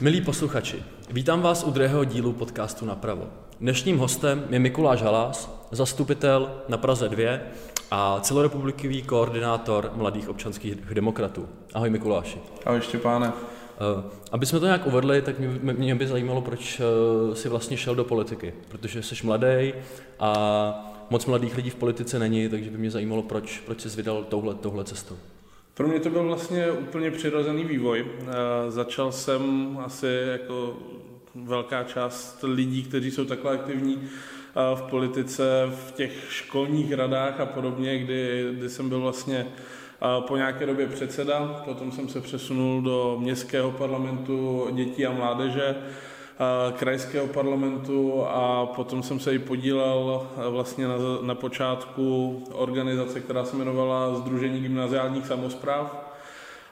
Milí 0.00 0.20
posluchači, 0.20 0.82
vítám 1.10 1.42
vás 1.42 1.64
u 1.64 1.70
druhého 1.70 2.04
dílu 2.04 2.32
podcastu 2.32 2.86
Napravo. 2.86 3.26
Dnešním 3.60 3.98
hostem 3.98 4.44
je 4.50 4.58
Mikuláš 4.58 5.02
Halás, 5.02 5.66
zastupitel 5.70 6.50
na 6.68 6.76
Praze 6.76 7.08
2 7.08 7.38
a 7.90 8.20
celorepublikový 8.20 9.02
koordinátor 9.02 9.92
mladých 9.94 10.28
občanských 10.28 10.74
demokratů. 10.74 11.48
Ahoj 11.74 11.90
Mikuláši. 11.90 12.38
Ahoj 12.64 12.80
Štěpáne. 12.80 13.28
Uh, 13.28 14.04
aby 14.32 14.46
jsme 14.46 14.60
to 14.60 14.66
nějak 14.66 14.86
uvedli, 14.86 15.22
tak 15.22 15.38
mě, 15.38 15.72
mě 15.72 15.94
by 15.94 16.06
zajímalo, 16.06 16.40
proč 16.40 16.80
uh, 16.80 17.34
si 17.34 17.48
vlastně 17.48 17.76
šel 17.76 17.94
do 17.94 18.04
politiky. 18.04 18.54
Protože 18.68 19.02
jsi 19.02 19.26
mladý 19.26 19.72
a 20.20 21.06
moc 21.10 21.26
mladých 21.26 21.56
lidí 21.56 21.70
v 21.70 21.74
politice 21.74 22.18
není, 22.18 22.48
takže 22.48 22.70
by 22.70 22.78
mě 22.78 22.90
zajímalo, 22.90 23.22
proč, 23.22 23.62
proč 23.66 23.80
jsi 23.80 23.96
vydal 23.96 24.24
touhle, 24.24 24.54
touhle 24.54 24.84
cestou. 24.84 25.16
Pro 25.74 25.88
mě 25.88 26.00
to 26.00 26.10
byl 26.10 26.22
vlastně 26.22 26.70
úplně 26.70 27.10
přirozený 27.10 27.64
vývoj. 27.64 28.02
Uh, 28.02 28.28
začal 28.68 29.12
jsem 29.12 29.78
asi 29.84 30.06
jako 30.26 30.76
velká 31.34 31.84
část 31.84 32.44
lidí, 32.48 32.82
kteří 32.82 33.10
jsou 33.10 33.24
takhle 33.24 33.52
aktivní 33.52 34.02
v 34.74 34.82
politice, 34.82 35.44
v 35.88 35.92
těch 35.92 36.12
školních 36.28 36.92
radách 36.92 37.40
a 37.40 37.46
podobně, 37.46 37.98
kdy, 37.98 38.46
kdy 38.52 38.68
jsem 38.68 38.88
byl 38.88 39.00
vlastně 39.00 39.46
po 40.20 40.36
nějaké 40.36 40.66
době 40.66 40.86
předseda, 40.86 41.62
potom 41.64 41.92
jsem 41.92 42.08
se 42.08 42.20
přesunul 42.20 42.82
do 42.82 43.16
městského 43.20 43.70
parlamentu 43.70 44.68
dětí 44.72 45.06
a 45.06 45.12
mládeže, 45.12 45.74
krajského 46.76 47.26
parlamentu 47.26 48.24
a 48.26 48.66
potom 48.66 49.02
jsem 49.02 49.20
se 49.20 49.34
i 49.34 49.38
podílel 49.38 50.28
vlastně 50.50 50.88
na, 50.88 50.94
na 51.22 51.34
počátku 51.34 52.44
organizace, 52.52 53.20
která 53.20 53.44
se 53.44 53.56
jmenovala 53.56 54.14
Združení 54.14 54.60
gymnaziálních 54.60 55.26
samozpráv. 55.26 56.14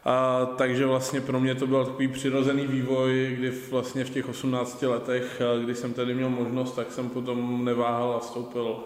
A, 0.05 0.47
takže 0.56 0.87
vlastně 0.87 1.20
pro 1.20 1.41
mě 1.41 1.55
to 1.55 1.67
byl 1.67 1.84
takový 1.84 2.09
přirozený 2.09 2.67
vývoj, 2.67 3.34
kdy 3.39 3.53
vlastně 3.70 4.05
v 4.05 4.11
těch 4.11 4.28
18 4.28 4.83
letech, 4.83 5.42
kdy 5.62 5.75
jsem 5.75 5.92
tedy 5.92 6.15
měl 6.15 6.31
možnost, 6.31 6.72
tak 6.72 6.92
jsem 6.92 7.09
potom 7.09 7.65
neváhal 7.65 8.12
a 8.12 8.19
vstoupil 8.19 8.77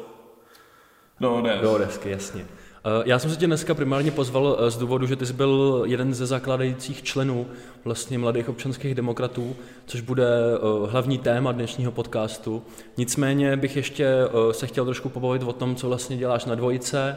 do 1.21 1.35
ODS. 1.35 1.61
Do 1.63 1.73
ODSky, 1.73 2.11
jasně. 2.11 2.47
Eh, 2.87 3.03
já 3.05 3.19
jsem 3.19 3.31
se 3.31 3.37
tě 3.37 3.47
dneska 3.47 3.75
primárně 3.75 4.11
pozval 4.11 4.57
eh, 4.59 4.71
z 4.71 4.79
důvodu, 4.79 5.07
že 5.07 5.17
ty 5.17 5.27
jsi 5.27 5.33
byl 5.33 5.83
jeden 5.87 6.15
ze 6.15 6.27
zakládajících 6.27 7.03
členů 7.03 7.47
vlastně 7.85 8.19
mladých 8.19 8.49
občanských 8.49 8.95
demokratů, 8.95 9.57
což 9.87 10.01
bude 10.01 10.27
eh, 10.27 10.91
hlavní 10.91 11.19
téma 11.19 11.53
dnešního 11.53 11.93
podcastu. 11.93 12.63
Nicméně 12.97 13.57
bych 13.57 13.77
ještě 13.77 14.15
se 14.51 14.67
chtěl 14.67 14.85
trošku 14.85 15.09
pobavit 15.09 15.43
o 15.43 15.53
tom, 15.53 15.77
co 15.77 15.89
vlastně 15.89 16.17
děláš 16.17 16.45
na 16.45 16.55
dvojice. 16.55 17.17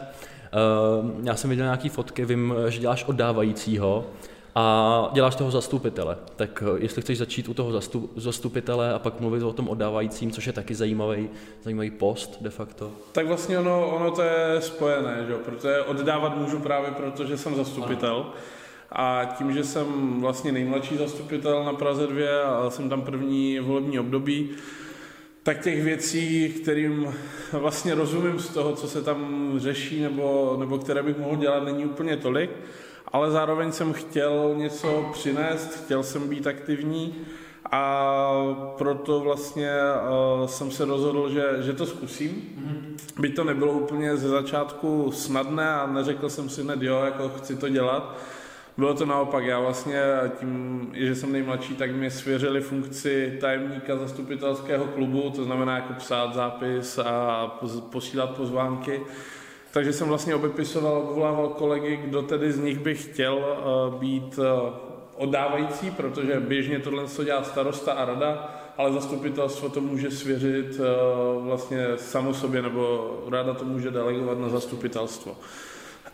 Já 1.23 1.35
jsem 1.35 1.49
viděl 1.49 1.65
nějaké 1.65 1.89
fotky, 1.89 2.25
vím, 2.25 2.53
že 2.69 2.79
děláš 2.79 3.05
oddávajícího 3.05 4.05
a 4.55 5.09
děláš 5.13 5.35
toho 5.35 5.51
zastupitele. 5.51 6.17
Tak 6.35 6.63
eh, 6.65 6.79
jestli 6.83 7.01
chceš 7.01 7.17
začít 7.17 7.49
u 7.49 7.53
toho 7.53 7.71
zastup, 7.71 8.11
zastupitele 8.15 8.93
a 8.93 8.99
pak 8.99 9.19
mluvit 9.19 9.43
o 9.43 9.53
tom 9.53 9.69
oddávajícím, 9.69 10.31
což 10.31 10.47
je 10.47 10.53
taky 10.53 10.75
zajímavý, 10.75 11.29
zajímavý 11.63 11.91
post 11.91 12.37
de 12.41 12.49
facto. 12.49 12.91
Tak 13.11 13.27
vlastně 13.27 13.59
ono, 13.59 13.95
ono 13.95 14.11
to 14.11 14.21
je 14.21 14.61
spojené, 14.61 15.25
že? 15.27 15.35
protože 15.35 15.81
oddávat 15.81 16.37
můžu 16.37 16.59
právě 16.59 16.91
proto, 16.91 17.25
že 17.25 17.37
jsem 17.37 17.55
zastupitel. 17.55 18.15
Ano. 18.15 18.33
A 18.91 19.25
tím, 19.37 19.53
že 19.53 19.63
jsem 19.63 20.21
vlastně 20.21 20.51
nejmladší 20.51 20.97
zastupitel 20.97 21.63
na 21.63 21.73
Praze 21.73 22.07
2 22.07 22.43
a 22.43 22.69
jsem 22.69 22.89
tam 22.89 23.01
první 23.01 23.59
volební 23.59 23.99
období, 23.99 24.49
tak 25.43 25.63
těch 25.63 25.83
věcí, 25.83 26.49
kterým 26.49 27.13
vlastně 27.53 27.95
rozumím 27.95 28.39
z 28.39 28.49
toho, 28.49 28.75
co 28.75 28.87
se 28.87 29.01
tam 29.01 29.51
řeší 29.57 30.01
nebo, 30.01 30.55
nebo 30.59 30.77
které 30.77 31.03
bych 31.03 31.17
mohl 31.17 31.35
dělat, 31.35 31.63
není 31.63 31.85
úplně 31.85 32.17
tolik 32.17 32.49
ale 33.13 33.31
zároveň 33.31 33.71
jsem 33.71 33.93
chtěl 33.93 34.53
něco 34.55 35.09
přinést, 35.11 35.83
chtěl 35.83 36.03
jsem 36.03 36.27
být 36.27 36.47
aktivní 36.47 37.15
a 37.71 38.35
proto 38.77 39.19
vlastně 39.19 39.71
uh, 40.39 40.47
jsem 40.47 40.71
se 40.71 40.85
rozhodl, 40.85 41.29
že, 41.29 41.43
že 41.59 41.73
to 41.73 41.85
zkusím. 41.85 42.31
Mm-hmm. 42.31 43.21
Byť 43.21 43.35
to 43.35 43.43
nebylo 43.43 43.71
úplně 43.71 44.17
ze 44.17 44.29
začátku 44.29 45.11
snadné 45.11 45.69
a 45.69 45.87
neřekl 45.87 46.29
jsem 46.29 46.49
si 46.49 46.63
hned, 46.63 46.81
jo, 46.81 47.01
jako 47.05 47.29
chci 47.29 47.55
to 47.55 47.69
dělat. 47.69 48.17
Bylo 48.77 48.93
to 48.93 49.05
naopak, 49.05 49.45
já 49.45 49.59
vlastně 49.59 50.01
tím, 50.39 50.89
že 50.93 51.15
jsem 51.15 51.31
nejmladší, 51.31 51.75
tak 51.75 51.91
mi 51.91 52.11
svěřili 52.11 52.61
funkci 52.61 53.37
tajemníka 53.41 53.97
zastupitelského 53.97 54.85
klubu, 54.85 55.29
to 55.29 55.43
znamená 55.43 55.75
jako 55.75 55.93
psát 55.93 56.33
zápis 56.33 56.97
a 56.97 57.47
posílat 57.91 58.29
pozvánky. 58.29 59.01
Takže 59.71 59.93
jsem 59.93 60.07
vlastně 60.07 60.35
obepisoval, 60.35 60.97
obvolával 60.97 61.47
kolegy, 61.47 61.97
kdo 61.97 62.21
tedy 62.21 62.51
z 62.51 62.59
nich 62.59 62.79
by 62.79 62.95
chtěl 62.95 63.35
uh, 63.35 63.99
být 63.99 64.37
uh, 64.37 64.45
oddávající, 65.15 65.91
protože 65.91 66.39
běžně 66.39 66.79
tohle 66.79 67.07
co 67.07 67.23
dělá 67.23 67.43
starosta 67.43 67.93
a 67.93 68.05
rada, 68.05 68.55
ale 68.77 68.93
zastupitelstvo 68.93 69.69
to 69.69 69.81
může 69.81 70.11
svěřit 70.11 70.79
uh, 70.79 71.45
vlastně 71.45 71.87
samo 71.97 72.33
sobě, 72.33 72.61
nebo 72.61 73.13
rada 73.29 73.53
to 73.53 73.65
může 73.65 73.91
delegovat 73.91 74.39
na 74.39 74.49
zastupitelstvo. 74.49 75.37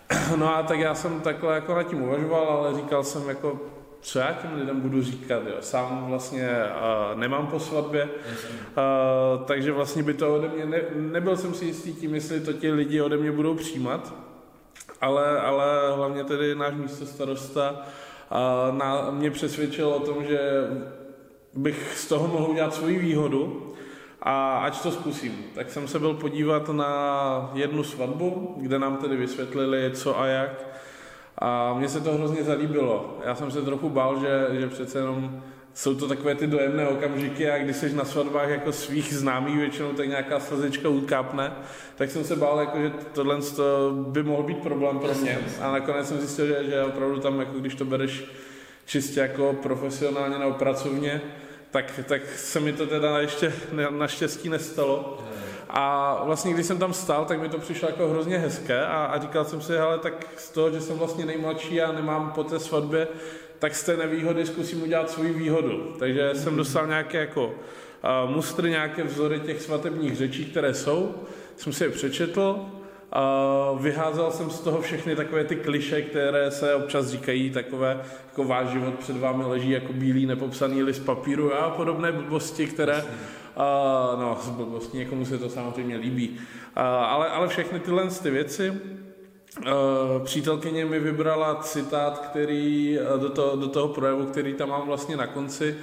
No 0.36 0.56
a 0.56 0.64
tak 0.64 0.80
já 0.80 0.96
jsem 0.96 1.22
takhle 1.22 1.56
jako 1.56 1.76
nad 1.76 1.84
tím 1.84 2.02
uvažoval, 2.02 2.50
ale 2.50 2.76
říkal 2.76 3.04
jsem 3.04 3.30
jako, 3.30 3.60
co 4.06 4.20
já 4.20 4.34
těm 4.34 4.56
lidem 4.56 4.82
budu 4.82 5.04
říkat, 5.04 5.44
jo. 5.48 5.56
Sám 5.60 6.06
vlastně 6.08 6.50
uh, 6.50 7.20
nemám 7.20 7.48
po 7.48 7.60
svatbě, 7.60 8.04
uh, 8.04 9.44
takže 9.46 9.72
vlastně 9.72 10.04
by 10.04 10.14
to 10.14 10.36
ode 10.36 10.50
mě, 10.50 10.66
ne, 10.66 10.82
nebyl 10.96 11.38
jsem 11.38 11.54
si 11.54 11.66
jistý 11.66 11.94
tím, 11.94 12.16
jestli 12.16 12.40
to 12.40 12.54
ti 12.54 12.72
lidi 12.72 13.02
ode 13.02 13.18
mě 13.18 13.32
budou 13.32 13.56
přijímat, 13.56 14.14
ale, 15.02 15.40
ale 15.40 15.96
hlavně 15.96 16.24
tedy 16.24 16.56
náš 16.56 16.74
místo 16.74 17.06
starosta 17.06 17.72
uh, 17.72 18.78
na, 18.78 19.12
mě 19.12 19.32
přesvědčil 19.32 19.88
o 19.88 20.00
tom, 20.00 20.24
že 20.24 20.40
bych 21.54 21.98
z 21.98 22.08
toho 22.08 22.28
mohl 22.28 22.52
udělat 22.52 22.74
svoji 22.74 23.00
výhodu 23.00 23.74
a 24.22 24.58
ať 24.58 24.82
to 24.82 24.92
zkusím. 24.92 25.46
Tak 25.56 25.72
jsem 25.72 25.88
se 25.88 26.00
byl 26.00 26.14
podívat 26.14 26.70
na 26.70 27.52
jednu 27.54 27.84
svatbu, 27.84 28.56
kde 28.58 28.80
nám 28.80 28.98
tedy 28.98 29.16
vysvětlili 29.16 29.92
co 29.94 30.20
a 30.20 30.26
jak 30.26 30.75
a 31.38 31.74
mně 31.74 31.90
se 31.90 32.02
to 32.02 32.14
hrozně 32.14 32.44
zalíbilo. 32.44 33.18
Já 33.26 33.36
jsem 33.36 33.52
se 33.52 33.62
trochu 33.62 33.90
bál, 33.90 34.20
že, 34.20 34.60
že 34.60 34.68
přece 34.68 35.00
jenom 35.00 35.42
jsou 35.74 35.96
to 35.96 36.08
takové 36.08 36.36
ty 36.36 36.48
dojemné 36.48 36.88
okamžiky 36.88 37.50
a 37.50 37.58
když 37.58 37.76
jsi 37.76 37.94
na 37.94 38.06
svatbách 38.06 38.50
jako 38.50 38.72
svých 38.72 39.14
známých 39.14 39.58
většinou, 39.58 39.94
tak 39.94 40.08
nějaká 40.08 40.40
slzička 40.40 40.90
ukápne, 40.90 41.52
tak 41.96 42.12
jsem 42.12 42.24
se 42.24 42.36
bál, 42.36 42.60
jako, 42.60 42.82
že 42.82 42.92
tohle 43.14 43.40
by 43.92 44.24
mohl 44.24 44.44
být 44.44 44.58
problém 44.58 45.00
pro 45.00 45.14
mě. 45.14 45.40
A 45.62 45.72
nakonec 45.72 46.08
jsem 46.08 46.20
zjistil, 46.20 46.48
že, 46.48 46.64
že 46.64 46.84
opravdu 46.84 47.20
tam, 47.20 47.40
jako 47.40 47.60
když 47.60 47.76
to 47.76 47.86
bereš 47.86 48.26
čistě 48.86 49.20
jako 49.20 49.54
profesionálně 49.54 50.38
na 50.38 50.52
pracovně, 50.52 51.22
tak, 51.72 52.00
tak 52.08 52.22
se 52.36 52.60
mi 52.60 52.74
to 52.74 52.88
teda 52.88 53.20
ještě 53.20 53.54
naštěstí 53.90 54.50
nestalo. 54.50 55.24
A 55.70 56.22
vlastně, 56.26 56.54
když 56.54 56.66
jsem 56.66 56.78
tam 56.78 56.94
stál, 56.94 57.26
tak 57.26 57.42
mi 57.42 57.50
to 57.50 57.58
přišlo 57.58 57.90
jako 57.90 58.08
hrozně 58.08 58.38
hezké 58.38 58.86
a, 58.86 59.06
a 59.06 59.20
říkal 59.20 59.46
jsem 59.46 59.62
si, 59.62 59.78
ale 59.78 60.00
tak 60.00 60.28
z 60.38 60.50
toho, 60.50 60.72
že 60.72 60.82
jsem 60.82 60.98
vlastně 60.98 61.26
nejmladší 61.26 61.82
a 61.82 61.92
nemám 61.92 62.32
po 62.36 62.44
té 62.44 62.60
svatbě, 62.60 63.08
tak 63.60 63.76
z 63.76 63.84
té 63.84 63.98
nevýhody 63.98 64.46
zkusím 64.46 64.84
udělat 64.84 65.10
svou 65.10 65.24
výhodu. 65.24 65.94
Takže 66.00 66.30
mm. 66.34 66.40
jsem 66.40 66.56
dostal 66.56 66.88
nějaké 66.88 67.18
jako 67.18 67.46
uh, 67.46 68.32
mustry, 68.32 68.70
nějaké 68.70 69.04
vzory 69.04 69.40
těch 69.40 69.62
svatebních 69.62 70.16
řečí, 70.16 70.46
které 70.46 70.74
jsou, 70.74 71.16
jsem 71.58 71.74
si 71.74 71.84
je 71.84 71.90
přečetl, 71.90 72.66
Uh, 73.72 73.82
vyházel 73.82 74.32
jsem 74.32 74.50
z 74.50 74.60
toho 74.60 74.82
všechny 74.82 75.16
takové 75.16 75.44
ty 75.44 75.56
kliše, 75.56 76.02
které 76.02 76.52
se 76.52 76.76
občas 76.76 77.08
říkají, 77.08 77.50
takové 77.50 78.02
jako 78.28 78.44
váš 78.44 78.68
život 78.68 78.94
před 78.94 79.18
vámi 79.18 79.44
leží 79.44 79.70
jako 79.70 79.94
bílý 79.94 80.26
nepopsaný 80.26 80.84
list 80.84 81.00
papíru 81.00 81.56
a 81.56 81.70
podobné 81.70 82.12
blbosti, 82.12 82.68
které 82.68 83.04
No, 84.20 84.38
vlastně 84.58 85.00
někomu 85.00 85.26
se 85.26 85.38
to 85.38 85.50
samozřejmě 85.50 85.98
líbí. 85.98 86.30
Uh, 86.30 86.84
ale, 86.84 87.30
ale 87.30 87.48
všechny 87.48 87.80
tyhle 87.80 88.08
ty 88.24 88.30
věci 88.30 88.70
uh, 88.70 90.24
přítelkyně 90.24 90.86
mi 90.86 91.00
vybrala 91.00 91.56
citát, 91.56 92.20
který 92.20 93.00
do, 93.20 93.30
to, 93.30 93.56
do 93.56 93.68
toho 93.68 93.88
projevu, 93.88 94.26
který 94.26 94.54
tam 94.54 94.70
mám 94.70 94.88
vlastně 94.88 95.18
na 95.18 95.28
konci, 95.28 95.78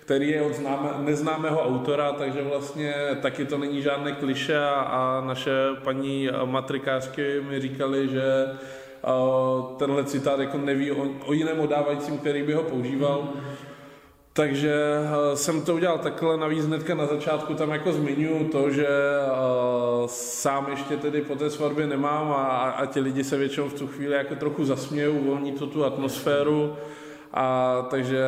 který 0.00 0.30
je 0.30 0.42
od 0.42 0.54
známe, 0.54 0.90
neznámého 0.98 1.64
autora, 1.64 2.12
takže 2.12 2.42
vlastně 2.42 2.94
taky 3.22 3.44
to 3.44 3.58
není 3.58 3.82
žádné 3.82 4.12
kliše 4.12 4.58
a, 4.58 4.74
a 4.74 5.22
naše 5.26 5.52
paní 5.84 6.28
matrikářky 6.44 7.40
mi 7.40 7.60
říkali, 7.60 8.08
že 8.08 8.24
uh, 8.46 9.76
tenhle 9.76 10.04
citát 10.04 10.40
jako 10.40 10.58
neví 10.58 10.92
o, 10.92 11.08
o 11.26 11.32
jiném 11.32 11.60
odávajícím, 11.60 12.18
který 12.18 12.42
by 12.42 12.52
ho 12.52 12.62
používal. 12.62 13.22
Mm-hmm 13.22 13.67
takže 14.38 14.72
eh, 14.72 15.36
jsem 15.36 15.62
to 15.62 15.74
udělal 15.74 15.98
takhle, 15.98 16.36
navíc 16.36 16.66
hnedka 16.66 16.94
na 16.94 17.06
začátku 17.06 17.54
tam 17.54 17.70
jako 17.70 17.92
zmiňuji 17.92 18.44
to, 18.44 18.70
že 18.70 18.86
uh, 18.86 20.06
sám 20.06 20.66
ještě 20.70 20.96
tedy 20.96 21.22
po 21.22 21.34
té 21.34 21.50
svatbě 21.50 21.86
nemám 21.86 22.32
a, 22.32 22.44
a 22.70 22.86
ti 22.86 23.00
lidi 23.00 23.24
se 23.24 23.36
většinou 23.36 23.68
v 23.68 23.74
tu 23.74 23.86
chvíli 23.86 24.14
jako 24.14 24.34
trochu 24.34 24.64
zasmějou, 24.64 25.12
uvolní 25.12 25.52
to 25.52 25.66
tu 25.66 25.84
atmosféru 25.84 26.76
a 27.34 27.76
takže 27.90 28.24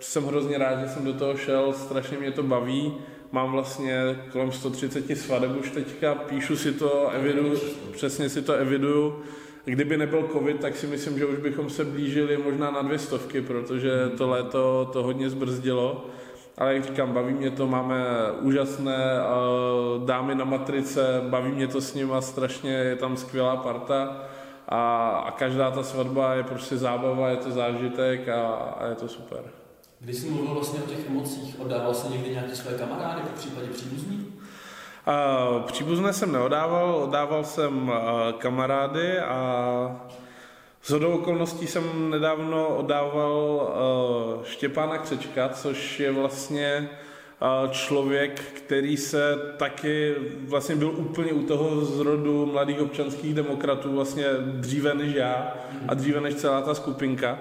jsem 0.00 0.24
hrozně 0.24 0.58
rád, 0.58 0.80
že 0.80 0.88
jsem 0.88 1.04
do 1.04 1.12
toho 1.12 1.36
šel, 1.36 1.72
strašně 1.72 2.18
mě 2.18 2.30
to 2.30 2.42
baví. 2.42 2.94
Mám 3.32 3.52
vlastně 3.52 4.16
kolem 4.32 4.52
130 4.52 5.16
svadeb 5.16 5.50
už 5.60 5.70
teďka, 5.70 6.14
píšu 6.14 6.56
si 6.56 6.72
to, 6.72 7.10
eviduju, 7.10 7.60
přesně 7.92 8.28
si 8.28 8.42
to 8.42 8.52
eviduju 8.52 9.22
kdyby 9.72 9.96
nebyl 9.96 10.28
covid, 10.32 10.60
tak 10.60 10.76
si 10.76 10.86
myslím, 10.86 11.18
že 11.18 11.26
už 11.26 11.38
bychom 11.38 11.70
se 11.70 11.84
blížili 11.84 12.36
možná 12.36 12.70
na 12.70 12.82
dvě 12.82 12.98
stovky, 12.98 13.42
protože 13.42 13.90
to 14.18 14.28
léto 14.28 14.90
to 14.92 15.02
hodně 15.02 15.30
zbrzdilo. 15.30 16.06
Ale 16.58 16.74
jak 16.74 16.84
říkám, 16.84 17.12
baví 17.12 17.34
mě 17.34 17.50
to, 17.50 17.66
máme 17.66 18.04
úžasné 18.40 18.96
dámy 20.04 20.34
na 20.34 20.44
matrice, 20.44 21.22
baví 21.28 21.52
mě 21.52 21.68
to 21.68 21.80
s 21.80 21.94
nima 21.94 22.20
strašně, 22.20 22.70
je 22.70 22.96
tam 22.96 23.16
skvělá 23.16 23.56
parta 23.56 24.22
a, 24.68 25.08
a 25.08 25.30
každá 25.30 25.70
ta 25.70 25.82
svatba 25.82 26.34
je 26.34 26.42
prostě 26.42 26.76
zábava, 26.76 27.28
je 27.28 27.36
to 27.36 27.50
zážitek 27.50 28.28
a, 28.28 28.46
a 28.54 28.86
je 28.86 28.94
to 28.94 29.08
super. 29.08 29.40
Když 30.00 30.16
jsi 30.16 30.30
mluvil 30.30 30.54
vlastně 30.54 30.80
o 30.80 30.86
těch 30.86 31.08
emocích, 31.08 31.60
oddával 31.60 31.94
se 31.94 32.08
někdy 32.08 32.30
nějaké 32.30 32.56
své 32.56 32.72
kamarády, 32.72 33.22
v 33.34 33.38
případě 33.38 33.66
příbuzní? 33.66 34.37
Uh, 35.08 35.62
příbuzné 35.62 36.12
jsem 36.12 36.32
neodával, 36.32 36.94
oddával 36.94 37.44
jsem 37.44 37.88
uh, 37.88 37.94
kamarády 38.38 39.18
a 39.18 40.00
z 40.82 40.90
hodou 40.90 41.12
okolností 41.12 41.66
jsem 41.66 42.10
nedávno 42.10 42.68
oddával 42.68 43.72
uh, 44.38 44.44
Štěpána 44.44 44.98
Křečka, 44.98 45.48
což 45.48 46.00
je 46.00 46.12
vlastně 46.12 46.88
uh, 47.40 47.70
člověk, 47.70 48.40
který 48.40 48.96
se 48.96 49.36
taky 49.56 50.14
vlastně 50.48 50.76
byl 50.76 50.90
úplně 50.96 51.32
u 51.32 51.42
toho 51.42 51.84
zrodu 51.84 52.46
mladých 52.46 52.80
občanských 52.80 53.34
demokratů 53.34 53.94
vlastně 53.94 54.24
dříve 54.40 54.94
než 54.94 55.14
já 55.14 55.54
a 55.88 55.94
dříve 55.94 56.20
než 56.20 56.34
celá 56.34 56.60
ta 56.60 56.74
skupinka, 56.74 57.38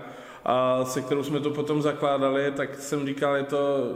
se 0.83 1.01
kterou 1.01 1.23
jsme 1.23 1.39
to 1.39 1.49
potom 1.49 1.81
zakládali, 1.81 2.51
tak 2.51 2.75
jsem 2.75 3.05
říkal, 3.05 3.35
je 3.35 3.43
to 3.43 3.93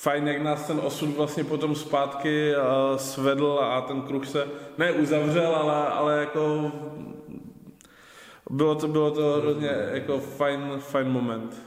fajn, 0.00 0.28
jak 0.28 0.42
nás 0.42 0.66
ten 0.66 0.80
osud 0.82 1.16
vlastně 1.16 1.44
potom 1.44 1.74
zpátky 1.74 2.52
uh, 2.56 2.98
svedl 2.98 3.60
a 3.62 3.80
ten 3.80 4.02
kruh 4.02 4.28
se 4.28 4.46
ne 4.78 4.92
uzavřel, 4.92 5.54
ale, 5.56 5.86
ale 5.86 6.20
jako 6.20 6.72
bylo 8.50 8.74
to, 8.74 8.88
bylo 8.88 9.10
to 9.10 9.40
hrozně 9.42 9.70
jako 9.92 10.18
fajn, 10.18 10.72
fajn 10.78 11.08
moment. 11.08 11.62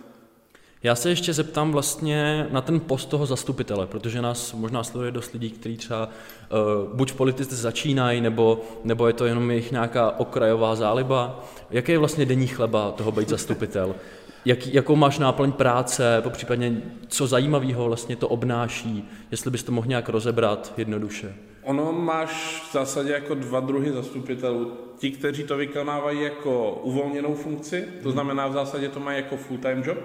Já 0.83 0.95
se 0.95 1.09
ještě 1.09 1.33
zeptám 1.33 1.71
vlastně 1.71 2.47
na 2.51 2.61
ten 2.61 2.79
post 2.79 3.05
toho 3.05 3.25
zastupitele, 3.25 3.87
protože 3.87 4.21
nás 4.21 4.53
možná 4.53 4.83
sleduje 4.83 5.11
dost 5.11 5.33
lidí, 5.33 5.51
kteří 5.51 5.77
třeba 5.77 6.05
uh, 6.05 6.95
buď 6.95 7.11
v 7.11 7.15
politice 7.15 7.55
začínají, 7.55 8.21
nebo, 8.21 8.61
nebo 8.83 9.07
je 9.07 9.13
to 9.13 9.25
jenom 9.25 9.49
jejich 9.51 9.71
nějaká 9.71 10.19
okrajová 10.19 10.75
záliba. 10.75 11.43
Jaký 11.69 11.91
je 11.91 11.97
vlastně 11.97 12.25
denní 12.25 12.47
chleba 12.47 12.91
toho 12.91 13.11
být 13.11 13.29
zastupitel? 13.29 13.95
Jak, 14.45 14.67
jakou 14.67 14.95
máš 14.95 15.19
náplň 15.19 15.51
práce, 15.51 16.21
po 16.23 16.29
případně 16.29 16.81
co 17.07 17.27
zajímavého 17.27 17.85
vlastně 17.85 18.15
to 18.15 18.27
obnáší, 18.27 19.09
jestli 19.31 19.51
bys 19.51 19.63
to 19.63 19.71
mohl 19.71 19.87
nějak 19.87 20.09
rozebrat 20.09 20.73
jednoduše. 20.77 21.35
Ono 21.63 21.91
máš 21.91 22.63
v 22.69 22.73
zásadě 22.73 23.11
jako 23.11 23.35
dva 23.35 23.59
druhy 23.59 23.91
zastupitelů. 23.91 24.71
Ti, 24.97 25.11
kteří 25.11 25.43
to 25.43 25.57
vykonávají 25.57 26.21
jako 26.21 26.79
uvolněnou 26.83 27.35
funkci, 27.35 27.87
to 28.03 28.11
znamená 28.11 28.47
v 28.47 28.53
zásadě 28.53 28.89
to 28.89 28.99
mají 28.99 29.17
jako 29.17 29.37
full-time 29.37 29.83
job, 29.85 29.97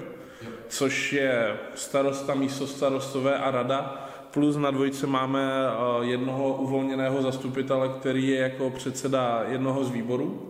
což 0.69 1.13
je 1.13 1.57
starosta, 1.75 2.35
místo 2.35 2.67
starostové 2.67 3.39
a 3.39 3.51
rada, 3.51 4.09
plus 4.31 4.57
na 4.57 4.71
dvojice 4.71 5.07
máme 5.07 5.51
eh, 5.51 6.05
jednoho 6.05 6.55
uvolněného 6.55 7.23
zastupitele, 7.23 7.89
který 7.89 8.29
je 8.29 8.39
jako 8.39 8.71
předseda 8.71 9.45
jednoho 9.49 9.85
z 9.85 9.91
výborů 9.91 10.48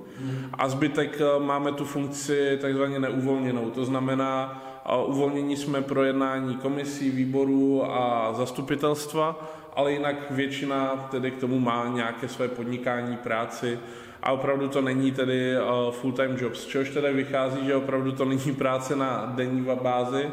a 0.53 0.69
zbytek 0.69 1.21
eh, 1.21 1.45
máme 1.45 1.73
tu 1.73 1.85
funkci 1.85 2.59
takzvaně 2.61 2.99
neuvolněnou, 2.99 3.71
to 3.71 3.85
znamená 3.85 4.63
eh, 4.87 5.05
uvolnění 5.07 5.57
jsme 5.57 5.83
pro 5.83 6.05
jednání 6.05 6.57
komisí, 6.57 7.11
výborů 7.11 7.85
a 7.85 8.33
zastupitelstva, 8.33 9.51
ale 9.77 9.93
jinak 9.93 10.31
většina 10.31 11.09
tedy 11.11 11.31
k 11.31 11.41
tomu 11.41 11.59
má 11.59 11.89
nějaké 11.89 12.29
své 12.29 12.49
podnikání, 12.49 13.17
práci. 13.17 13.79
A 14.23 14.33
opravdu 14.33 14.69
to 14.69 14.81
není 14.81 15.13
tedy 15.13 15.55
full-time 15.91 16.37
job, 16.41 16.55
z 16.55 16.67
čehož 16.67 16.91
tedy 16.91 17.13
vychází, 17.13 17.67
že 17.67 17.77
opravdu 17.77 18.13
to 18.13 18.25
není 18.25 18.55
práce 18.59 18.97
na 18.97 19.33
denní 19.35 19.67
bázi, 19.83 20.31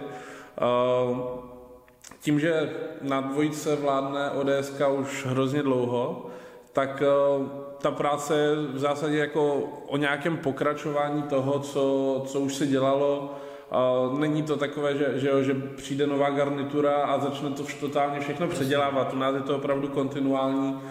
tím, 2.21 2.39
že 2.39 2.69
na 3.01 3.21
dvojice 3.21 3.75
vládne 3.75 4.29
ODS 4.29 4.81
už 4.99 5.25
hrozně 5.25 5.63
dlouho, 5.63 6.25
tak 6.73 7.03
eh, 7.05 7.05
ta 7.85 7.91
práce 7.91 8.37
je 8.37 8.55
v 8.55 8.79
zásadě 8.79 9.17
jako 9.17 9.53
o 9.87 9.97
nějakém 9.97 10.37
pokračování 10.37 11.23
toho, 11.23 11.59
co, 11.59 12.23
co 12.27 12.39
už 12.39 12.55
se 12.55 12.67
dělalo. 12.67 13.33
Není 14.17 14.43
to 14.43 14.57
takové, 14.57 14.97
že, 14.97 15.05
že, 15.15 15.43
že 15.43 15.55
přijde 15.75 16.07
nová 16.07 16.29
garnitura 16.29 16.93
a 16.93 17.19
začne 17.19 17.49
to 17.49 17.63
totálně 17.79 18.19
všechno 18.19 18.47
předělávat. 18.47 19.13
U 19.13 19.17
nás 19.17 19.35
je 19.35 19.41
to 19.41 19.55
opravdu 19.55 19.87
kontinuální. 19.87 20.81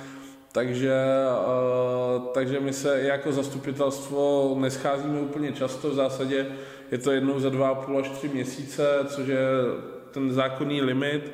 Takže, 0.53 0.95
takže 2.33 2.61
my 2.61 2.73
se 2.73 3.03
jako 3.03 3.33
zastupitelstvo 3.33 4.55
nescházíme 4.59 5.21
úplně 5.21 5.53
často, 5.53 5.91
v 5.91 5.95
zásadě 5.95 6.47
je 6.91 6.99
to 6.99 7.11
jednou 7.11 7.41
za 7.41 7.51
dva 7.51 7.69
a 7.69 7.75
půl 7.75 7.99
až 7.99 8.11
tři 8.11 8.29
měsíce, 8.29 8.99
což 9.07 9.27
je 9.27 9.39
ten 10.11 10.33
zákonný 10.33 10.83
limit, 10.83 11.33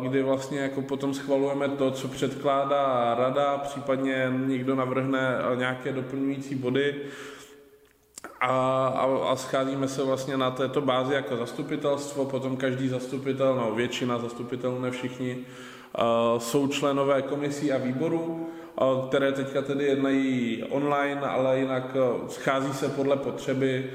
kdy 0.00 0.22
vlastně 0.22 0.60
jako 0.60 0.82
potom 0.82 1.14
schvalujeme 1.14 1.68
to, 1.68 1.90
co 1.90 2.08
předkládá 2.08 3.14
rada, 3.18 3.58
případně 3.58 4.32
někdo 4.46 4.74
navrhne 4.74 5.36
nějaké 5.54 5.92
doplňující 5.92 6.54
body. 6.54 6.94
A, 8.40 8.86
a, 8.86 9.30
a 9.32 9.36
scházíme 9.36 9.88
se 9.88 10.04
vlastně 10.04 10.36
na 10.36 10.50
této 10.50 10.80
bázi 10.80 11.14
jako 11.14 11.36
zastupitelstvo, 11.36 12.24
potom 12.24 12.56
každý 12.56 12.88
zastupitel, 12.88 13.56
no 13.56 13.74
většina 13.74 14.18
zastupitelů, 14.18 14.80
ne 14.80 14.90
všichni, 14.90 15.44
jsou 16.38 16.68
členové 16.68 17.22
komisí 17.22 17.72
a 17.72 17.78
výborů, 17.78 18.48
které 19.08 19.32
teďka 19.32 19.62
tedy 19.62 19.84
jednají 19.84 20.64
online, 20.70 21.20
ale 21.20 21.58
jinak 21.58 21.96
schází 22.28 22.72
se 22.72 22.88
podle 22.88 23.16
potřeby 23.16 23.90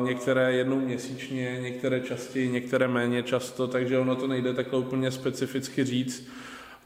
některé 0.00 0.52
jednou 0.52 0.80
měsíčně, 0.80 1.58
některé 1.60 2.00
častěji, 2.00 2.48
některé 2.48 2.88
méně 2.88 3.22
často, 3.22 3.66
takže 3.66 3.98
ono 3.98 4.16
to 4.16 4.26
nejde 4.26 4.54
takhle 4.54 4.78
úplně 4.78 5.10
specificky 5.10 5.84
říct. 5.84 6.28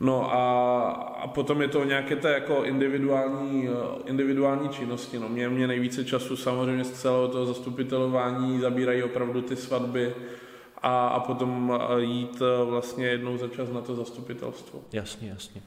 No 0.01 0.33
a, 0.35 0.91
a 0.91 1.27
potom 1.27 1.63
je 1.63 1.69
to 1.69 1.85
nějaké 1.85 2.17
té 2.17 2.33
jako 2.33 2.65
individuální, 2.65 3.69
individuální 4.07 4.69
činnosti. 4.69 5.19
No 5.19 5.29
mě, 5.29 5.49
mě 5.49 5.67
nejvíce 5.67 6.05
času 6.05 6.37
samozřejmě 6.37 6.85
z 6.85 6.91
celého 6.91 7.29
toho 7.29 7.47
zastupitelování 7.47 8.61
zabírají 8.61 9.03
opravdu 9.03 9.43
ty 9.43 9.57
svatby 9.57 10.15
a, 10.83 11.09
a 11.09 11.21
potom 11.21 11.81
jít 11.99 12.43
vlastně 12.65 13.07
jednou 13.07 13.37
za 13.37 13.49
čas 13.49 13.69
na 13.73 13.81
to 13.81 13.95
zastupitelstvo. 13.95 14.81
Jasně, 14.93 15.29
jasně. 15.29 15.63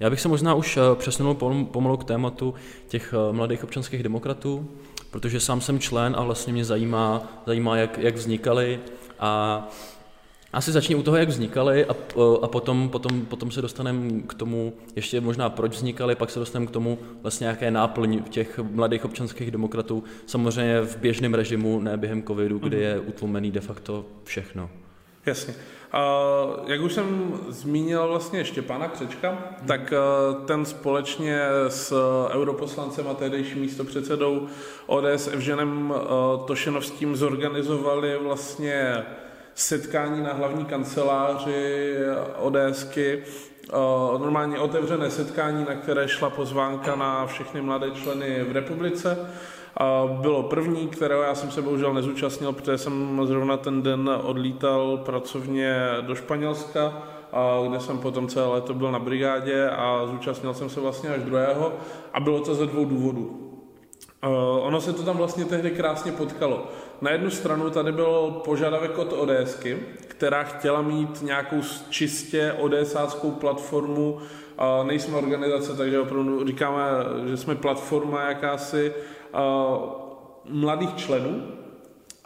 Já 0.00 0.10
bych 0.10 0.20
se 0.20 0.28
možná 0.28 0.54
už 0.54 0.78
přesunul 0.94 1.34
pomalu 1.64 1.96
k 1.96 2.04
tématu 2.04 2.54
těch 2.88 3.14
mladých 3.32 3.64
občanských 3.64 4.02
demokratů 4.02 4.70
protože 5.10 5.40
sám 5.40 5.60
jsem 5.60 5.78
člen 5.78 6.14
a 6.18 6.22
vlastně 6.22 6.52
mě 6.52 6.64
zajímá, 6.64 7.22
zajímá 7.46 7.76
jak, 7.76 7.98
jak 7.98 8.14
vznikaly 8.14 8.80
a 9.18 9.68
asi 10.52 10.72
začni 10.72 10.94
u 10.94 11.02
toho, 11.02 11.16
jak 11.16 11.28
vznikaly 11.28 11.84
a, 11.84 11.96
a 12.42 12.48
potom, 12.48 12.88
potom, 12.88 13.26
potom 13.26 13.50
se 13.50 13.62
dostaneme 13.62 14.22
k 14.22 14.34
tomu, 14.34 14.72
ještě 14.96 15.20
možná 15.20 15.50
proč 15.50 15.72
vznikaly, 15.72 16.14
pak 16.14 16.30
se 16.30 16.38
dostaneme 16.38 16.66
k 16.66 16.70
tomu 16.70 16.98
vlastně 17.22 17.44
nějaké 17.44 17.70
náplň 17.70 18.22
těch 18.22 18.58
mladých 18.58 19.04
občanských 19.04 19.50
demokratů, 19.50 20.04
samozřejmě 20.26 20.80
v 20.80 20.96
běžném 20.96 21.34
režimu, 21.34 21.80
ne 21.80 21.96
během 21.96 22.22
covidu, 22.22 22.58
kdy 22.58 22.76
mhm. 22.76 22.86
je 22.86 23.00
utlumený 23.00 23.50
de 23.50 23.60
facto 23.60 24.04
všechno. 24.24 24.70
Jasně. 25.26 25.54
Jak 26.66 26.80
už 26.80 26.92
jsem 26.92 27.38
zmínil 27.48 28.08
vlastně 28.08 28.44
Štěpána 28.44 28.88
Křečka, 28.88 29.28
hmm. 29.30 29.68
tak 29.68 29.92
uh, 29.92 30.44
ten 30.44 30.64
společně 30.64 31.40
s 31.68 31.92
europoslancem 32.30 33.08
a 33.08 33.14
tehdejším 33.14 33.60
místopředsedou 33.60 34.46
ODS 34.86 35.26
Evženem 35.32 35.90
uh, 35.90 36.46
Tošenovským 36.46 37.16
zorganizovali 37.16 38.18
vlastně 38.18 39.04
setkání 39.54 40.22
na 40.22 40.32
hlavní 40.32 40.64
kanceláři 40.64 41.94
ODSky, 42.38 43.22
uh, 43.72 44.20
normálně 44.20 44.58
otevřené 44.58 45.10
setkání, 45.10 45.64
na 45.68 45.74
které 45.74 46.08
šla 46.08 46.30
pozvánka 46.30 46.96
na 46.96 47.26
všechny 47.26 47.60
mladé 47.60 47.90
členy 47.90 48.44
v 48.48 48.52
republice 48.52 49.18
bylo 50.06 50.42
první, 50.42 50.88
kterého 50.88 51.22
já 51.22 51.34
jsem 51.34 51.50
se 51.50 51.62
bohužel 51.62 51.94
nezúčastnil, 51.94 52.52
protože 52.52 52.78
jsem 52.78 53.20
zrovna 53.24 53.56
ten 53.56 53.82
den 53.82 54.10
odlítal 54.22 54.96
pracovně 54.96 55.76
do 56.00 56.14
Španělska, 56.14 57.02
kde 57.68 57.80
jsem 57.80 57.98
potom 57.98 58.28
celé 58.28 58.52
léto 58.52 58.74
byl 58.74 58.92
na 58.92 58.98
brigádě 58.98 59.70
a 59.70 60.06
zúčastnil 60.06 60.54
jsem 60.54 60.70
se 60.70 60.80
vlastně 60.80 61.10
až 61.10 61.22
druhého 61.22 61.72
a 62.12 62.20
bylo 62.20 62.40
to 62.40 62.54
ze 62.54 62.66
dvou 62.66 62.84
důvodů. 62.84 63.44
Ono 64.60 64.80
se 64.80 64.92
to 64.92 65.02
tam 65.02 65.16
vlastně 65.16 65.44
tehdy 65.44 65.70
krásně 65.70 66.12
potkalo. 66.12 66.66
Na 67.00 67.10
jednu 67.10 67.30
stranu 67.30 67.70
tady 67.70 67.92
byl 67.92 68.40
požadavek 68.44 68.98
od 68.98 69.12
ODSky, 69.12 69.78
která 70.08 70.42
chtěla 70.42 70.82
mít 70.82 71.22
nějakou 71.22 71.60
čistě 71.90 72.54
ODSáckou 72.58 73.30
platformu. 73.30 74.18
Nejsme 74.82 75.16
organizace, 75.16 75.76
takže 75.76 76.00
opravdu 76.00 76.46
říkáme, 76.46 76.82
že 77.26 77.36
jsme 77.36 77.54
platforma 77.54 78.22
jakási, 78.22 78.92
mladých 80.44 80.96
členů 80.96 81.42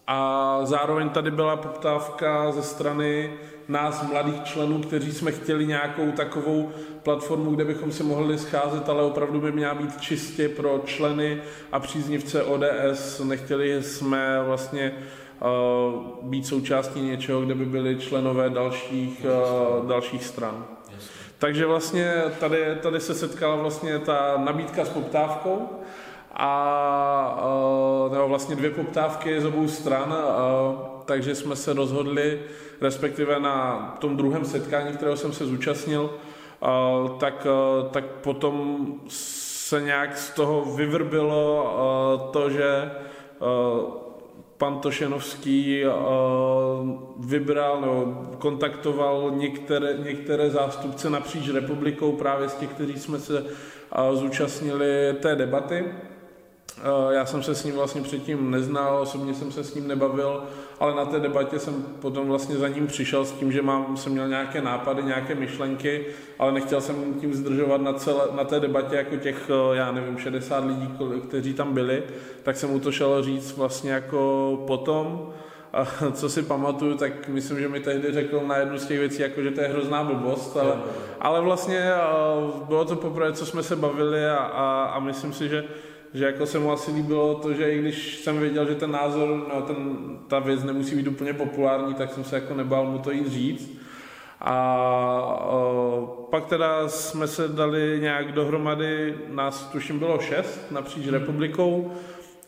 a, 0.06 0.58
zároveň 0.62 1.08
tady 1.08 1.30
byla 1.30 1.56
poptávka 1.56 2.52
ze 2.52 2.62
strany 2.62 3.32
nás, 3.68 4.02
mladých 4.10 4.44
členů, 4.44 4.80
kteří 4.82 5.12
jsme 5.12 5.32
chtěli 5.32 5.66
nějakou 5.66 6.10
takovou 6.12 6.70
platformu, 7.02 7.50
kde 7.50 7.64
bychom 7.64 7.92
si 7.92 8.02
mohli 8.02 8.38
scházet, 8.38 8.88
ale 8.88 9.02
opravdu 9.02 9.40
by 9.40 9.52
měla 9.52 9.74
být 9.74 10.00
čistě 10.00 10.48
pro 10.48 10.82
členy 10.84 11.42
a 11.72 11.80
příznivce 11.80 12.42
ODS. 12.42 13.20
Nechtěli 13.24 13.82
jsme 13.82 14.42
vlastně 14.46 14.92
uh, 15.40 16.28
být 16.28 16.46
součástí 16.46 17.00
něčeho, 17.00 17.40
kde 17.40 17.54
by 17.54 17.64
byli 17.64 17.96
členové 17.96 18.50
dalších, 18.50 19.26
uh, 19.80 19.86
dalších 19.86 20.24
stran. 20.24 20.66
Takže 21.38 21.66
vlastně 21.66 22.14
tady, 22.40 22.76
tady 22.82 23.00
se 23.00 23.14
setkala 23.14 23.56
vlastně 23.56 23.98
ta 23.98 24.34
nabídka 24.44 24.84
s 24.84 24.88
poptávkou 24.88 25.68
a 26.34 27.48
nebo 28.12 28.28
vlastně 28.28 28.56
dvě 28.56 28.70
poptávky 28.70 29.40
z 29.40 29.44
obou 29.44 29.68
stran, 29.68 30.16
takže 31.04 31.34
jsme 31.34 31.56
se 31.56 31.72
rozhodli, 31.72 32.40
respektive 32.80 33.40
na 33.40 33.96
tom 34.00 34.16
druhém 34.16 34.44
setkání, 34.44 34.92
kterého 34.92 35.16
jsem 35.16 35.32
se 35.32 35.46
zúčastnil, 35.46 36.10
tak, 37.18 37.46
tak 37.90 38.04
potom 38.04 38.86
se 39.08 39.82
nějak 39.82 40.18
z 40.18 40.30
toho 40.30 40.64
vyvrbilo 40.64 42.30
to, 42.32 42.50
že 42.50 42.90
pan 44.58 44.78
Tošenovský 44.78 45.84
vybral 47.18 47.80
nebo 47.80 48.14
kontaktoval 48.38 49.30
některé, 49.34 49.96
některé 49.98 50.50
zástupce 50.50 51.10
napříč 51.10 51.48
republikou 51.48 52.12
právě 52.12 52.48
z 52.48 52.54
těch, 52.54 52.70
kteří 52.70 52.98
jsme 52.98 53.18
se 53.18 53.44
zúčastnili 54.12 55.14
té 55.20 55.36
debaty. 55.36 55.84
Eh, 56.82 57.14
já 57.14 57.26
jsem 57.26 57.42
se 57.42 57.54
s 57.54 57.64
ním 57.64 57.74
vlastně 57.74 58.02
předtím 58.02 58.50
neznal, 58.50 58.98
osobně 59.02 59.34
jsem 59.34 59.52
se 59.52 59.64
s 59.64 59.74
ním 59.74 59.88
nebavil, 59.88 60.42
ale 60.80 60.94
na 60.94 61.04
té 61.04 61.20
debatě 61.20 61.58
jsem 61.58 61.74
potom 62.00 62.28
vlastně 62.28 62.56
za 62.56 62.68
ním 62.68 62.86
přišel 62.86 63.24
s 63.24 63.32
tím, 63.32 63.52
že 63.52 63.62
mám, 63.62 63.96
jsem 63.96 64.12
měl 64.12 64.28
nějaké 64.28 64.62
nápady, 64.62 65.02
nějaké 65.02 65.34
myšlenky, 65.34 66.06
ale 66.38 66.52
nechtěl 66.52 66.80
jsem 66.80 67.14
tím 67.14 67.34
zdržovat 67.34 67.80
na, 67.80 67.92
celé, 67.92 68.24
na 68.36 68.44
té 68.44 68.60
debatě 68.60 68.96
jako 68.96 69.16
těch, 69.16 69.50
eh, 69.50 69.76
já 69.76 69.92
nevím, 69.92 70.18
60 70.18 70.64
lidí, 70.64 70.88
kteří 71.28 71.54
tam 71.54 71.74
byli, 71.74 72.02
tak 72.42 72.56
jsem 72.56 72.70
mu 72.70 72.80
to 72.80 72.92
šel 72.92 73.22
říct 73.22 73.56
vlastně 73.56 73.92
jako 73.92 74.58
potom. 74.66 75.32
A 75.72 75.86
co 76.12 76.28
si 76.28 76.42
pamatuju, 76.42 76.96
tak 76.96 77.28
myslím, 77.28 77.60
že 77.60 77.68
mi 77.68 77.80
tehdy 77.80 78.12
řekl 78.12 78.40
na 78.46 78.56
jednu 78.56 78.78
z 78.78 78.86
těch 78.86 78.98
věcí, 78.98 79.22
jako 79.22 79.42
že 79.42 79.50
to 79.50 79.60
je 79.60 79.68
hrozná 79.68 80.04
blbost, 80.04 80.56
ale, 80.56 80.76
ale 81.20 81.40
vlastně 81.40 81.78
eh, 81.78 82.00
bylo 82.68 82.84
to 82.84 82.96
poprvé, 82.96 83.32
co 83.32 83.46
jsme 83.46 83.62
se 83.62 83.76
bavili 83.76 84.26
a, 84.26 84.36
a, 84.36 84.84
a 84.84 85.00
myslím 85.00 85.32
si, 85.32 85.48
že 85.48 85.64
že 86.14 86.24
jako 86.24 86.46
se 86.46 86.58
mu 86.58 86.72
asi 86.72 86.90
líbilo 86.90 87.34
to, 87.34 87.52
že 87.52 87.72
i 87.72 87.78
když 87.78 88.16
jsem 88.16 88.38
věděl, 88.38 88.68
že 88.68 88.74
ten 88.74 88.90
názor, 88.90 89.28
no, 89.54 89.62
ten, 89.62 89.98
ta 90.28 90.38
věc 90.38 90.64
nemusí 90.64 90.96
být 90.96 91.08
úplně 91.08 91.32
populární, 91.32 91.94
tak 91.94 92.12
jsem 92.12 92.24
se 92.24 92.34
jako 92.34 92.54
nebál 92.54 92.86
mu 92.86 92.98
to 92.98 93.10
jít 93.10 93.28
říct. 93.28 93.82
A 94.40 94.76
o, 95.46 96.28
pak 96.30 96.46
teda 96.46 96.88
jsme 96.88 97.26
se 97.26 97.48
dali 97.48 97.98
nějak 98.00 98.32
dohromady, 98.32 99.14
nás 99.28 99.66
tuším 99.66 99.98
bylo 99.98 100.18
šest 100.18 100.70
napříč 100.70 101.04
hmm. 101.04 101.14
republikou, 101.14 101.92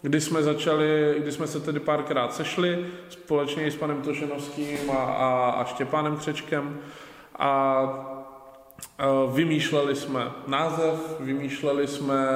kdy 0.03 0.21
jsme 0.21 0.43
začali, 0.43 1.15
kdy 1.19 1.33
jsme 1.33 1.47
se 1.47 1.61
tedy 1.61 1.81
párkrát 1.81 2.35
sešli 2.35 2.87
společně 3.09 3.67
i 3.67 3.71
s 3.71 3.77
panem 3.77 4.03
Tošenovským 4.03 4.91
a, 4.91 4.95
a, 4.95 5.51
a 5.51 5.65
Štěpánem 5.65 6.17
Křečkem 6.17 6.79
a 7.39 8.14
Vymýšleli 9.33 9.97
jsme 9.97 10.33
název, 10.47 11.17
vymýšleli 11.21 11.87
jsme, 11.87 12.27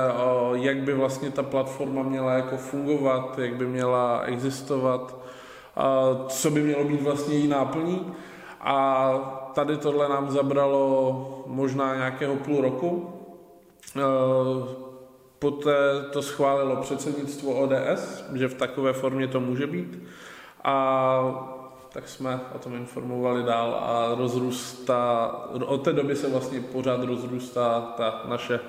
jak 0.53 0.77
by 0.77 0.95
vlastně 0.95 1.31
ta 1.31 1.43
platforma 1.43 2.03
měla 2.03 2.33
jako 2.33 2.57
fungovat, 2.57 3.39
jak 3.39 3.57
by 3.57 3.67
měla 3.67 4.21
existovat, 4.21 5.17
co 6.29 6.51
by 6.51 6.61
mělo 6.61 6.85
být 6.85 7.03
vlastně 7.03 7.35
její 7.35 7.49
náplní. 7.49 8.13
A 8.61 9.51
tady 9.55 9.77
tohle 9.77 10.09
nám 10.09 10.31
zabralo 10.31 11.45
možná 11.47 11.95
nějakého 11.95 12.37
půl 12.37 12.61
roku. 12.61 13.13
Poté 15.39 15.75
to 16.13 16.23
schválilo 16.23 16.77
předsednictvo 16.77 17.53
ODS, 17.53 18.25
že 18.35 18.49
v 18.49 18.55
takové 18.55 18.93
formě 18.93 19.29
to 19.29 19.41
může 19.41 19.67
být. 19.67 20.03
A 20.65 21.58
tak 21.99 22.09
jsme 22.09 22.41
o 22.55 22.59
tom 22.59 22.75
informovali 22.75 23.43
dál 23.43 23.75
a 23.75 24.15
rozrůstá, 24.15 25.31
od 25.67 25.83
té 25.83 25.93
doby 25.93 26.17
se 26.17 26.31
vlastně 26.31 26.61
pořád 26.61 27.05
rozrůstá 27.05 27.81
ta 27.97 28.23
naše 28.29 28.61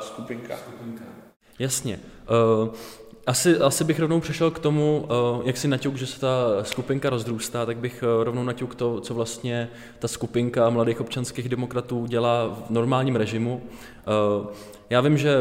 skupinka. 0.00 0.56
skupinka. 0.56 1.04
Jasně. 1.58 2.00
Uh... 2.62 2.68
Asi, 3.26 3.58
asi 3.58 3.84
bych 3.84 4.00
rovnou 4.00 4.20
přešel 4.20 4.50
k 4.50 4.58
tomu, 4.58 5.08
jak 5.44 5.56
si 5.56 5.68
naťuk, 5.68 5.96
že 5.96 6.06
se 6.06 6.20
ta 6.20 6.36
skupinka 6.62 7.10
rozrůstá, 7.10 7.66
tak 7.66 7.76
bych 7.76 8.04
rovnou 8.22 8.44
naťuk 8.44 8.74
to, 8.74 9.00
co 9.00 9.14
vlastně 9.14 9.70
ta 9.98 10.08
skupinka 10.08 10.70
mladých 10.70 11.00
občanských 11.00 11.48
demokratů 11.48 12.06
dělá 12.06 12.46
v 12.48 12.70
normálním 12.70 13.16
režimu. 13.16 13.62
Já 14.90 15.00
vím, 15.00 15.18
že 15.18 15.40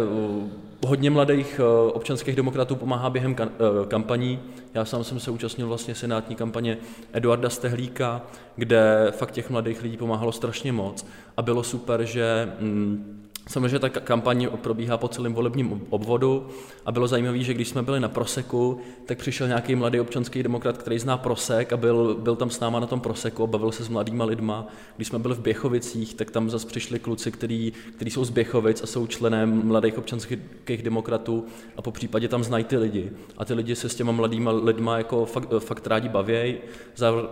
hodně 0.85 1.09
mladých 1.09 1.59
eh, 1.59 1.91
občanských 1.91 2.35
demokratů 2.35 2.75
pomáhá 2.75 3.09
během 3.09 3.35
eh, 3.39 3.47
kampaní. 3.87 4.39
Já 4.73 4.85
sám 4.85 5.03
jsem 5.03 5.19
se 5.19 5.31
účastnil 5.31 5.67
vlastně 5.67 5.95
senátní 5.95 6.35
kampaně 6.35 6.77
Eduarda 7.13 7.49
Stehlíka, 7.49 8.21
kde 8.55 9.07
fakt 9.11 9.31
těch 9.31 9.49
mladých 9.49 9.83
lidí 9.83 9.97
pomáhalo 9.97 10.31
strašně 10.31 10.71
moc 10.71 11.05
a 11.37 11.41
bylo 11.41 11.63
super, 11.63 12.05
že 12.05 12.53
mm, 12.59 13.26
Samozřejmě 13.47 13.79
ta 13.79 13.89
kampaň 13.89 14.47
probíhá 14.61 14.97
po 14.97 15.07
celém 15.07 15.33
volebním 15.33 15.81
obvodu 15.89 16.47
a 16.85 16.91
bylo 16.91 17.07
zajímavé, 17.07 17.39
že 17.39 17.53
když 17.53 17.67
jsme 17.67 17.81
byli 17.81 17.99
na 17.99 18.09
Proseku, 18.09 18.79
tak 19.05 19.17
přišel 19.17 19.47
nějaký 19.47 19.75
mladý 19.75 19.99
občanský 19.99 20.43
demokrat, 20.43 20.77
který 20.77 20.99
zná 20.99 21.17
Prosek 21.17 21.73
a 21.73 21.77
byl, 21.77 22.15
byl 22.19 22.35
tam 22.35 22.49
s 22.49 22.59
náma 22.59 22.79
na 22.79 22.87
tom 22.87 22.99
Proseku 22.99 23.43
a 23.43 23.47
bavil 23.47 23.71
se 23.71 23.83
s 23.83 23.89
mladýma 23.89 24.25
lidma. 24.25 24.67
Když 24.95 25.07
jsme 25.07 25.19
byli 25.19 25.35
v 25.35 25.39
Běchovicích, 25.39 26.13
tak 26.13 26.31
tam 26.31 26.49
zase 26.49 26.67
přišli 26.67 26.99
kluci, 26.99 27.31
který, 27.31 27.73
který 27.95 28.11
jsou 28.11 28.25
z 28.25 28.29
Běchovic 28.29 28.83
a 28.83 28.87
jsou 28.87 29.07
členem 29.07 29.67
mladých 29.67 29.97
občanských 29.97 30.83
demokratů 30.83 31.45
a 31.77 31.81
po 31.81 31.91
případě 31.91 32.27
tam 32.27 32.43
znají 32.43 32.63
ty 32.63 32.77
lidi. 32.77 33.11
A 33.37 33.45
ty 33.45 33.53
lidi 33.53 33.75
se 33.75 33.89
s 33.89 33.95
těma 33.95 34.11
mladýma 34.11 34.51
lidma 34.51 34.97
jako 34.97 35.25
fakt, 35.25 35.49
fakt 35.59 35.87
rádi 35.87 36.09
bavějí. 36.09 36.57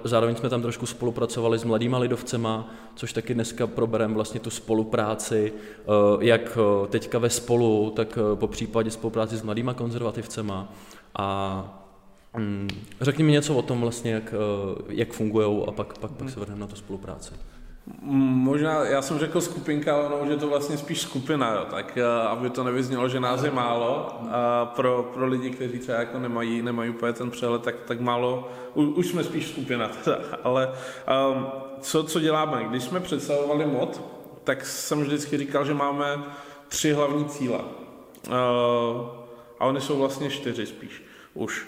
Zároveň 0.04 0.36
jsme 0.36 0.50
tam 0.50 0.62
trošku 0.62 0.86
spolupracovali 0.86 1.60
s 1.60 1.64
mladýma 1.64 1.98
lidovcema, 1.98 2.74
což 2.96 3.14
taky 3.14 3.34
dneska 3.34 3.68
probereme 3.68 4.14
vlastně 4.14 4.40
tu 4.40 4.50
spolupráci 4.50 5.54
Eh, 5.88 6.05
jak 6.20 6.58
eh, 6.58 6.88
teďka 6.88 7.20
ve 7.20 7.30
spolu, 7.30 7.94
tak 7.96 8.18
eh, 8.18 8.36
po 8.36 8.48
případě 8.48 8.92
spolupráci 8.92 9.38
s 9.38 9.42
mladýma 9.42 9.74
konzervativcema 9.74 10.74
a 11.16 11.88
mm, 12.38 12.68
Řekni 13.02 13.24
mi 13.24 13.32
něco 13.32 13.56
o 13.56 13.62
tom 13.62 13.82
vlastně, 13.82 14.12
jak, 14.12 14.34
jak 14.90 15.14
fungují 15.14 15.64
a 15.68 15.72
pak, 15.72 15.98
pak, 15.98 16.12
pak 16.12 16.30
se 16.30 16.40
vrhneme 16.40 16.62
na 16.62 16.68
tu 16.68 16.76
spolupráci. 16.76 17.34
Možná, 18.02 18.84
já 18.84 19.02
jsem 19.02 19.20
řekl 19.20 19.42
skupinka, 19.42 19.96
ale 19.96 20.06
ono, 20.06 20.32
že 20.32 20.38
to 20.38 20.48
vlastně 20.48 20.78
spíš 20.78 21.02
skupina, 21.02 21.54
jo, 21.54 21.66
tak 21.70 21.98
aby 22.28 22.50
to 22.50 22.64
nevyznělo, 22.64 23.10
že 23.10 23.20
nás 23.20 23.44
je 23.44 23.52
málo. 23.52 24.20
A 24.32 24.66
pro, 24.66 25.12
pro 25.14 25.28
lidi, 25.28 25.50
kteří 25.50 25.80
třeba 25.80 25.98
jako 25.98 26.20
nemají, 26.20 26.62
nemají 26.62 26.90
úplně 26.90 27.14
ten 27.14 27.32
přehled, 27.32 27.62
tak, 27.62 27.76
tak 27.88 28.00
málo, 28.00 28.50
u, 28.74 28.84
už 28.84 29.08
jsme 29.08 29.24
spíš 29.24 29.48
skupina 29.48 29.88
teda, 30.04 30.18
ale 30.44 30.72
um, 31.34 31.46
co, 31.82 32.04
co 32.04 32.20
děláme? 32.20 32.66
Když 32.70 32.84
jsme 32.84 33.00
představovali 33.00 33.66
mod, 33.66 34.02
tak 34.46 34.66
jsem 34.66 35.02
vždycky 35.02 35.38
říkal, 35.38 35.66
že 35.66 35.74
máme 35.74 36.24
tři 36.68 36.94
hlavní 36.94 37.26
cíle. 37.26 37.60
Uh, 37.60 38.34
a 39.60 39.66
oni 39.66 39.82
jsou 39.82 40.00
vlastně 40.00 40.30
čtyři 40.30 40.66
spíš 40.66 41.04
už. 41.34 41.68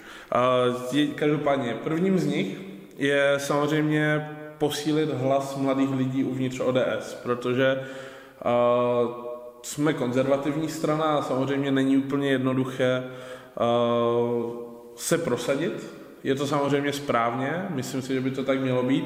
Uh, 0.94 1.14
každopádně, 1.14 1.74
prvním 1.74 2.18
z 2.18 2.26
nich 2.26 2.58
je 2.96 3.34
samozřejmě 3.38 4.28
posílit 4.58 5.10
hlas 5.12 5.56
mladých 5.56 5.90
lidí 5.90 6.24
uvnitř 6.24 6.60
ODS, 6.60 7.14
protože 7.22 7.86
uh, 8.44 9.10
jsme 9.62 9.92
konzervativní 9.92 10.68
strana 10.68 11.04
a 11.04 11.22
samozřejmě 11.22 11.70
není 11.70 11.96
úplně 11.96 12.30
jednoduché 12.30 13.04
se 14.96 15.18
prosadit. 15.18 15.94
Je 16.24 16.34
to 16.34 16.46
samozřejmě 16.46 16.92
správně, 16.92 17.66
myslím 17.70 18.02
si, 18.02 18.14
že 18.14 18.20
by 18.20 18.30
to 18.30 18.44
tak 18.44 18.60
mělo 18.60 18.82
být, 18.82 19.04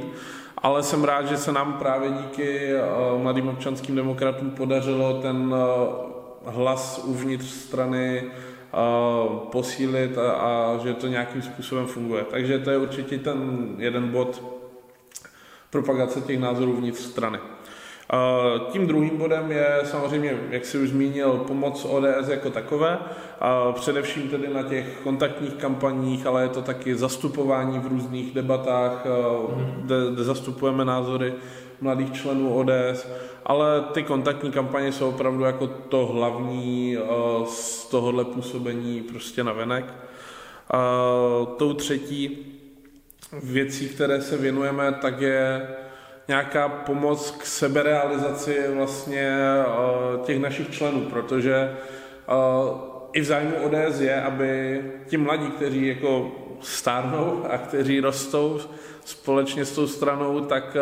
ale 0.62 0.83
jsem 0.83 1.04
rád, 1.04 1.26
že 1.26 1.37
se 1.37 1.52
nám 1.52 1.73
právě 1.73 2.11
díky 2.11 2.73
eh, 2.73 2.83
mladým 3.23 3.49
občanským 3.49 3.97
demokratům 3.97 4.50
podařilo 4.50 5.23
ten 5.23 5.54
eh, 5.54 6.50
hlas 6.50 7.00
uvnitř 7.04 7.47
strany 7.47 8.23
eh, 8.23 8.31
posílit 9.52 10.19
a, 10.19 10.33
a 10.33 10.78
že 10.83 10.95
to 10.95 11.07
nějakým 11.07 11.42
způsobem 11.42 11.87
funguje. 11.87 12.25
Takže 12.31 12.59
to 12.59 12.71
je 12.71 12.78
určitě 12.78 13.19
ten 13.19 13.69
jeden 13.78 14.09
bod 14.09 14.42
propagace 15.71 16.21
těch 16.21 16.40
názorů 16.40 16.73
uvnitř 16.73 16.99
strany. 16.99 17.38
Tím 18.71 18.87
druhým 18.87 19.19
bodem 19.19 19.52
je 19.52 19.81
samozřejmě, 19.85 20.38
jak 20.50 20.64
si 20.64 20.78
už 20.78 20.88
zmínil, 20.88 21.45
pomoc 21.47 21.85
ODS 21.85 22.28
jako 22.28 22.50
takové, 22.50 22.99
především 23.73 24.28
tedy 24.28 24.49
na 24.49 24.62
těch 24.62 25.00
kontaktních 25.02 25.54
kampaních, 25.54 26.26
ale 26.26 26.42
je 26.42 26.49
to 26.49 26.62
taky 26.62 26.95
zastupování 26.95 27.78
v 27.78 27.87
různých 27.87 28.35
debatách, 28.35 29.07
kde, 29.76 29.97
kde 30.14 30.25
zastupujeme 30.25 30.85
názory 30.85 31.35
mladých 31.81 32.12
členů 32.12 32.54
ODS, 32.54 33.09
ale 33.47 33.81
ty 33.92 34.02
kontaktní 34.02 34.50
kampaně 34.50 34.92
jsou 34.92 35.09
opravdu 35.09 35.45
jako 35.45 35.66
to 35.66 36.07
hlavní 36.07 36.99
z 37.49 37.85
tohohle 37.90 38.25
působení 38.25 39.00
prostě 39.00 39.45
na 39.45 39.52
venek. 39.52 39.95
tou 41.57 41.75
třetí 41.75 42.38
věcí, 43.42 43.88
které 43.88 44.23
se 44.23 44.37
věnujeme, 44.37 44.92
tak 44.92 45.21
je 45.21 45.69
nějaká 46.29 46.69
pomoc 46.69 47.31
k 47.31 47.47
seberealizaci 47.47 48.64
vlastně 48.76 49.38
těch 50.25 50.41
našich 50.41 50.71
členů, 50.71 51.00
protože 51.00 51.76
i 53.12 53.21
v 53.21 53.25
zájmu 53.25 53.55
ODS 53.64 54.00
je, 54.00 54.23
aby 54.23 54.83
ti 55.07 55.17
mladí, 55.17 55.47
kteří 55.47 55.87
jako 55.87 56.33
stárnou 56.61 57.45
a 57.50 57.59
kteří 57.59 58.00
rostou 58.00 58.61
společně 59.05 59.64
s 59.64 59.73
tou 59.73 59.87
stranou, 59.87 60.41
tak 60.41 60.76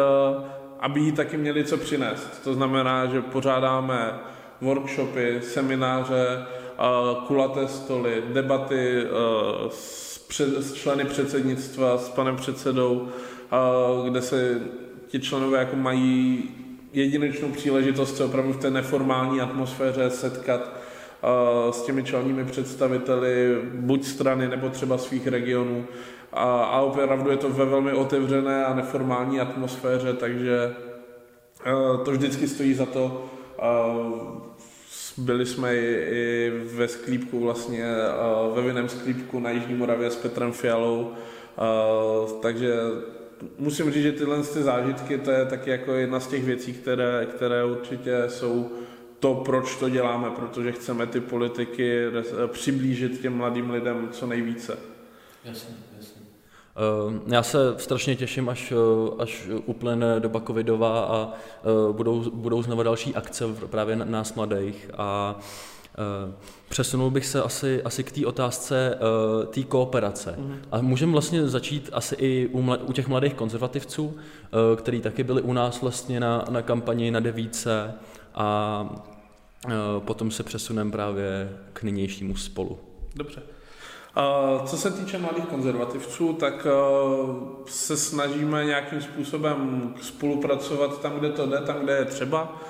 aby 0.81 1.01
jí 1.01 1.13
taky 1.13 1.37
měli 1.37 1.65
co 1.65 1.77
přinést. 1.77 2.45
To 2.45 2.55
znamená, 2.55 3.07
že 3.07 3.23
pořádáme 3.23 4.19
workshopy, 4.61 5.41
semináře, 5.43 6.47
kulaté 7.27 7.69
stoly, 7.69 8.23
debaty 8.33 9.05
s, 9.71 10.19
před, 10.19 10.49
s 10.49 10.75
členy 10.75 11.05
předsednictva, 11.05 11.99
s 11.99 12.09
panem 12.09 12.37
předsedou, 12.37 13.09
kde 14.05 14.23
se 14.23 14.61
ti 15.11 15.21
členové 15.21 15.59
jako 15.59 15.77
mají 15.77 16.51
jedinečnou 16.93 17.49
příležitost 17.49 18.17
se 18.17 18.25
opravdu 18.25 18.53
v 18.53 18.61
té 18.61 18.71
neformální 18.71 19.41
atmosféře 19.41 20.11
setkat 20.11 20.81
s 21.71 21.83
těmi 21.83 22.03
čelními 22.03 22.45
představiteli 22.45 23.59
buď 23.75 24.05
strany 24.05 24.49
nebo 24.49 24.69
třeba 24.69 24.99
svých 24.99 25.27
regionů. 25.27 25.87
A, 26.33 26.65
a 26.65 26.81
opravdu 26.81 27.31
je 27.31 27.37
to 27.37 27.51
ve 27.51 27.65
velmi 27.65 27.93
otevřené 27.93 28.65
a 28.65 28.75
neformální 28.75 29.41
atmosféře, 29.41 30.13
takže 30.13 30.75
to 32.05 32.11
vždycky 32.11 32.49
stojí 32.49 32.75
za 32.75 32.87
to. 32.87 33.25
Byli 35.17 35.47
jsme 35.47 35.77
i, 35.77 36.07
i 36.11 36.53
ve 36.75 36.89
sklípku 36.89 37.41
vlastně, 37.41 37.87
ve 38.55 38.63
vinném 38.63 38.89
sklípku 38.89 39.41
na 39.41 39.51
Jižní 39.51 39.75
Moravě 39.75 40.11
s 40.11 40.17
Petrem 40.17 40.53
Fialou, 40.53 41.13
takže 42.43 42.75
musím 43.59 43.93
říct, 43.93 44.03
že 44.03 44.13
tyhle 44.13 44.43
ty 44.43 44.63
zážitky, 44.63 45.19
to 45.19 45.31
je 45.31 45.45
taky 45.45 45.71
jako 45.71 45.93
jedna 45.93 46.21
z 46.21 46.27
těch 46.27 46.45
věcí, 46.45 46.73
které, 46.73 47.27
které 47.27 47.65
určitě 47.65 48.25
jsou 48.29 48.71
to, 49.19 49.35
proč 49.35 49.77
to 49.77 49.89
děláme, 49.89 50.31
protože 50.31 50.73
chceme 50.73 51.07
ty 51.07 51.21
politiky 51.21 52.05
přiblížit 52.47 53.21
těm 53.21 53.37
mladým 53.37 53.71
lidem 53.71 54.09
co 54.13 54.27
nejvíce. 54.27 54.79
Jasně, 55.45 55.75
jasně. 55.99 56.21
Eh, 56.77 57.21
já 57.27 57.43
se 57.43 57.59
strašně 57.79 58.17
těším, 58.17 58.49
až, 58.49 58.73
eh, 58.73 59.23
až 59.23 59.49
uplyne 59.67 60.21
doba 60.21 60.41
covidová 60.41 61.01
a 61.01 61.33
eh, 61.33 61.93
budou, 61.93 62.31
budou 62.31 62.63
znovu 62.63 62.83
další 62.83 63.15
akce 63.15 63.45
právě 63.71 63.97
nás 63.97 64.35
mladých 64.35 64.91
a 64.99 65.39
Přesunul 66.69 67.11
bych 67.11 67.27
se 67.27 67.43
asi, 67.43 67.83
asi 67.83 68.05
k 68.05 68.13
té 68.13 68.27
otázce 68.27 68.99
uh, 68.99 69.47
té 69.47 69.63
kooperace. 69.63 70.35
Mm. 70.39 70.57
A 70.73 70.81
můžeme 70.81 71.13
vlastně 71.13 71.49
začít 71.49 71.91
asi 71.93 72.15
i 72.15 72.47
u, 72.53 72.63
mlad, 72.63 72.81
u 72.87 72.93
těch 72.93 73.09
mladých 73.09 73.35
konzervativců, 73.35 74.05
uh, 74.05 74.17
který 74.77 75.01
taky 75.01 75.25
byli 75.25 75.43
u 75.43 75.53
nás 75.53 75.83
vlastně 75.83 76.21
na, 76.21 76.45
na 76.51 76.63
kampani 76.63 77.11
na 77.11 77.21
devíce 77.21 77.95
a 78.35 78.89
uh, 79.67 79.73
potom 79.99 80.31
se 80.31 80.43
přesuneme 80.43 80.91
právě 80.91 81.57
k 81.73 81.83
nynějšímu 81.83 82.37
spolu. 82.37 82.79
Dobře. 83.15 83.43
Co 84.67 84.77
se 84.77 84.91
týče 84.91 85.19
mladých 85.19 85.45
konzervativců, 85.45 86.33
tak 86.33 86.67
se 87.67 87.97
snažíme 87.97 88.65
nějakým 88.65 89.01
způsobem 89.01 89.95
spolupracovat 90.03 91.01
tam, 91.01 91.19
kde 91.19 91.31
to 91.31 91.47
jde, 91.47 91.59
tam, 91.59 91.77
kde 91.85 91.97
je 91.97 92.05
třeba. 92.05 92.61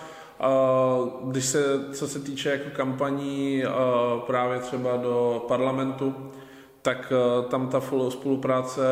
Když 1.24 1.44
se, 1.44 1.64
co 1.92 2.08
se 2.08 2.18
týče 2.18 2.50
jako 2.50 2.70
kampaní 2.72 3.62
právě 4.26 4.58
třeba 4.58 4.96
do 4.96 5.44
parlamentu, 5.48 6.14
tak 6.82 7.12
tam 7.48 7.68
ta 7.68 7.82
spolupráce 8.08 8.82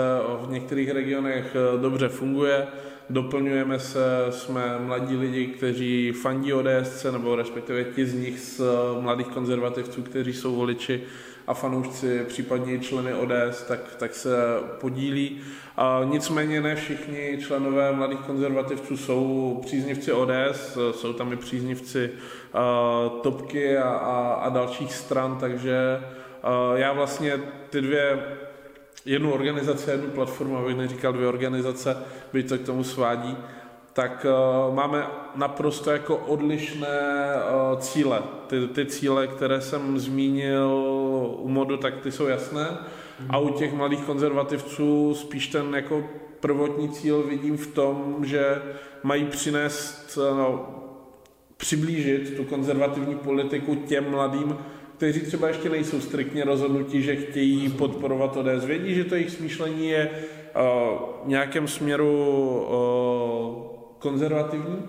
v 0.41 0.51
některých 0.51 0.91
regionech 0.91 1.57
dobře 1.81 2.09
funguje. 2.09 2.67
Doplňujeme 3.11 3.79
se, 3.79 4.27
jsme 4.31 4.79
mladí 4.79 5.17
lidi, 5.17 5.47
kteří 5.47 6.13
fandí 6.13 6.53
ODS, 6.53 7.07
nebo 7.13 7.37
respektive 7.37 7.85
ti 7.85 8.07
z 8.07 8.15
nich 8.15 8.41
z 8.41 8.61
mladých 9.01 9.29
konzervativců, 9.29 10.03
kteří 10.03 10.33
jsou 10.33 10.57
voliči 10.57 11.03
a 11.49 11.55
fanoušci, 11.55 12.25
případně 12.29 12.79
členy 12.79 13.15
ODS, 13.15 13.63
tak, 13.69 13.81
tak 13.97 14.15
se 14.15 14.37
podílí. 14.81 15.41
A 15.77 16.01
nicméně 16.05 16.61
ne 16.61 16.77
všichni 16.77 17.39
členové 17.41 17.93
mladých 17.93 18.19
konzervativců 18.19 18.97
jsou 18.97 19.59
příznivci 19.67 20.13
ODS, 20.13 20.79
jsou 20.91 21.13
tam 21.13 21.33
i 21.33 21.37
příznivci 21.37 22.11
uh, 22.11 23.21
Topky 23.21 23.79
a, 23.79 23.89
a, 23.89 24.35
a 24.35 24.49
dalších 24.49 24.95
stran, 24.95 25.37
takže 25.41 26.01
uh, 26.01 26.79
já 26.79 26.93
vlastně 26.93 27.41
ty 27.71 27.81
dvě 27.81 28.19
jednu 29.05 29.33
organizaci, 29.33 29.91
jednu 29.91 30.11
platformu, 30.11 30.57
abych 30.57 30.77
neříkal 30.77 31.13
dvě 31.13 31.29
organizace, 31.29 31.97
byť 32.33 32.49
to 32.49 32.59
k 32.59 32.67
tomu 32.67 32.85
svádí, 32.85 33.37
tak 33.93 34.27
uh, 34.69 34.75
máme 34.75 35.07
naprosto 35.35 35.91
jako 35.91 36.17
odlišné 36.17 36.89
uh, 36.89 37.79
cíle. 37.79 38.23
Ty, 38.47 38.69
ty 38.69 38.87
cíle, 38.87 39.27
které 39.27 39.61
jsem 39.61 39.99
zmínil 39.99 40.98
u 41.27 41.49
modu, 41.49 41.77
tak 41.77 42.01
ty 42.01 42.13
jsou 42.13 42.27
jasné. 42.27 42.79
A 43.31 43.39
u 43.39 43.49
těch 43.49 43.73
mladých 43.73 44.01
konzervativců 44.01 45.15
spíš 45.15 45.47
ten 45.47 45.75
jako 45.75 46.05
prvotní 46.41 46.89
cíl 46.89 47.23
vidím 47.23 47.57
v 47.57 47.67
tom, 47.67 48.17
že 48.23 48.63
mají 49.03 49.25
přinést, 49.25 50.19
no, 50.37 50.67
přiblížit 51.57 52.37
tu 52.37 52.45
konzervativní 52.45 53.17
politiku 53.17 53.75
těm 53.75 54.11
mladým, 54.11 54.57
kteří 54.97 55.21
třeba 55.21 55.49
ještě 55.49 55.69
nejsou 55.69 56.01
striktně 56.01 56.45
rozhodnutí, 56.45 57.03
že 57.03 57.17
chtějí 57.17 57.69
podporovat 57.69 58.37
ODS. 58.37 58.65
Vědí, 58.65 58.95
že 58.95 59.05
to 59.05 59.15
jejich 59.15 59.31
smýšlení 59.31 59.89
je 59.89 60.11
uh, 60.11 60.63
v 61.25 61.29
nějakém 61.29 61.69
směru 61.69 62.13
uh, 62.61 63.67
konzervativní 63.99 64.83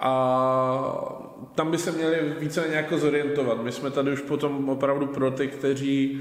a 0.00 1.23
tam 1.54 1.70
by 1.70 1.78
se 1.78 1.92
měli 1.92 2.34
více 2.38 2.66
nějak 2.70 2.92
zorientovat. 2.92 3.62
My 3.62 3.72
jsme 3.72 3.90
tady 3.90 4.12
už 4.12 4.20
potom 4.20 4.68
opravdu 4.68 5.06
pro 5.06 5.30
ty, 5.30 5.48
kteří 5.48 6.20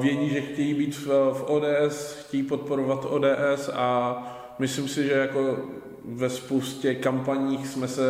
vědí, 0.00 0.30
že 0.30 0.40
chtějí 0.40 0.74
být 0.74 1.06
v 1.06 1.44
ODS, 1.46 2.24
chtějí 2.26 2.42
podporovat 2.42 3.06
ODS 3.08 3.70
a 3.74 4.16
myslím 4.58 4.88
si, 4.88 5.04
že 5.04 5.12
jako 5.12 5.56
ve 6.04 6.30
spoustě 6.30 6.94
kampaních 6.94 7.66
jsme 7.66 7.88
se 7.88 8.02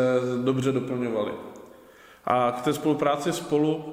dobře 0.43 0.73
doplňovali. 0.73 1.33
A 2.25 2.53
k 2.53 2.63
té 2.63 2.73
spolupráci 2.73 3.33
spolu, 3.33 3.85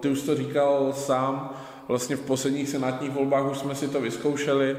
ty 0.00 0.08
už 0.08 0.22
to 0.22 0.34
říkal 0.34 0.92
sám, 0.92 1.54
vlastně 1.88 2.16
v 2.16 2.20
posledních 2.20 2.68
senátních 2.68 3.10
volbách 3.10 3.50
už 3.50 3.58
jsme 3.58 3.74
si 3.74 3.88
to 3.88 4.00
vyzkoušeli, 4.00 4.76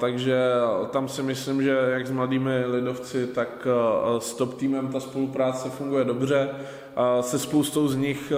takže 0.00 0.38
tam 0.90 1.08
si 1.08 1.22
myslím, 1.22 1.62
že 1.62 1.78
jak 1.88 2.06
s 2.06 2.10
mladými 2.10 2.64
lidovci, 2.66 3.26
tak 3.26 3.66
uh, 3.66 4.18
s 4.18 4.34
top 4.34 4.54
týmem 4.54 4.88
ta 4.88 5.00
spolupráce 5.00 5.70
funguje 5.70 6.04
dobře. 6.04 6.48
Uh, 6.50 7.22
se 7.22 7.38
spoustou 7.38 7.88
z 7.88 7.96
nich 7.96 8.32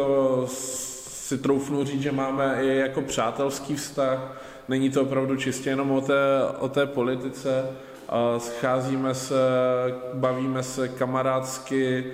si 0.46 1.38
troufnu 1.38 1.84
říct, 1.84 2.02
že 2.02 2.12
máme 2.12 2.58
i 2.62 2.76
jako 2.76 3.02
přátelský 3.02 3.76
vztah. 3.76 4.42
Není 4.68 4.90
to 4.90 5.02
opravdu 5.02 5.36
čistě 5.36 5.70
jenom 5.70 5.90
o 5.90 6.00
té, 6.00 6.14
o 6.58 6.68
té 6.68 6.86
politice. 6.86 7.66
Scházíme 8.38 9.14
se, 9.14 9.34
bavíme 10.14 10.62
se 10.62 10.88
kamarádsky, 10.88 12.04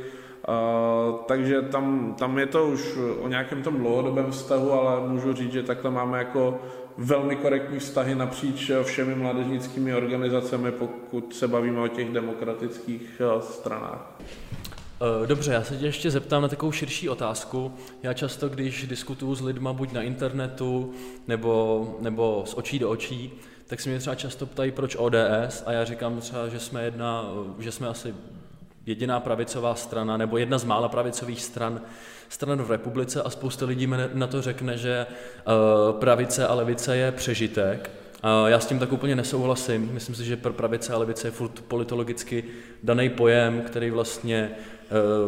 Uh, 0.49 1.17
takže 1.27 1.63
tam, 1.63 2.15
tam 2.19 2.39
je 2.39 2.47
to 2.47 2.67
už 2.67 2.99
o 3.21 3.29
nějakém 3.29 3.63
tom 3.63 3.77
dlouhodobém 3.79 4.31
vztahu, 4.31 4.73
ale 4.73 5.09
můžu 5.09 5.33
říct, 5.33 5.53
že 5.53 5.63
takhle 5.63 5.91
máme 5.91 6.19
jako 6.19 6.61
velmi 6.99 7.37
korektní 7.37 7.79
vztahy 7.79 8.15
napříč 8.15 8.71
všemi 8.83 9.15
mládežnickými 9.15 9.95
organizacemi, 9.95 10.73
pokud 10.73 11.35
se 11.35 11.49
bavíme 11.49 11.81
o 11.81 11.89
těch 11.89 12.13
demokratických 12.13 13.23
uh, 13.35 13.43
stranách. 13.43 14.17
Eh, 15.03 15.27
dobře, 15.27 15.53
já 15.53 15.63
se 15.63 15.77
tě 15.77 15.87
ještě 15.87 16.11
zeptám 16.11 16.43
na 16.43 16.49
takovou 16.49 16.73
širší 16.73 17.09
otázku. 17.09 17.73
Já 18.03 18.13
často, 18.13 18.49
když 18.49 18.87
diskutuju 18.87 19.35
s 19.35 19.41
lidma 19.41 19.73
buď 19.73 19.93
na 19.93 20.03
internetu 20.03 20.95
nebo, 21.29 21.97
nebo 22.01 22.45
z 22.47 22.55
očí 22.55 22.79
do 22.79 22.91
očí, 22.91 23.33
tak 23.67 23.81
se 23.81 23.89
mě 23.89 23.99
třeba 23.99 24.17
často 24.17 24.47
ptají, 24.47 24.73
proč 24.73 24.97
ODS 24.99 25.63
a 25.67 25.73
já 25.73 25.85
říkám 25.85 26.21
třeba, 26.21 26.49
že 26.49 26.61
jsme, 26.61 26.85
jedna, 26.85 27.31
že 27.59 27.73
jsme 27.73 27.89
asi 27.89 28.15
jediná 28.87 29.21
pravicová 29.21 29.75
strana 29.75 30.17
nebo 30.17 30.39
jedna 30.39 30.59
z 30.59 30.65
mála 30.65 30.89
pravicových 30.89 31.43
stran, 31.43 31.81
stran 32.29 32.63
v 32.63 32.71
republice 32.71 33.23
a 33.23 33.31
spousta 33.31 33.67
lidí 33.67 33.89
na 34.15 34.27
to 34.27 34.43
řekne, 34.43 34.77
že 34.77 35.07
uh, 35.07 36.01
pravice 36.01 36.47
a 36.47 36.55
levice 36.55 36.97
je 36.97 37.13
přežitek. 37.13 37.91
Uh, 38.25 38.49
já 38.49 38.61
s 38.61 38.67
tím 38.67 38.79
tak 38.79 38.93
úplně 38.93 39.17
nesouhlasím. 39.17 39.91
Myslím 39.93 40.15
si, 40.15 40.25
že 40.25 40.37
pro 40.37 40.53
pravice 40.53 40.93
a 40.93 40.99
levice 40.99 41.27
je 41.27 41.31
furt 41.31 41.61
politologicky 41.61 42.45
daný 42.83 43.09
pojem, 43.09 43.63
který 43.67 43.91
vlastně 43.91 44.51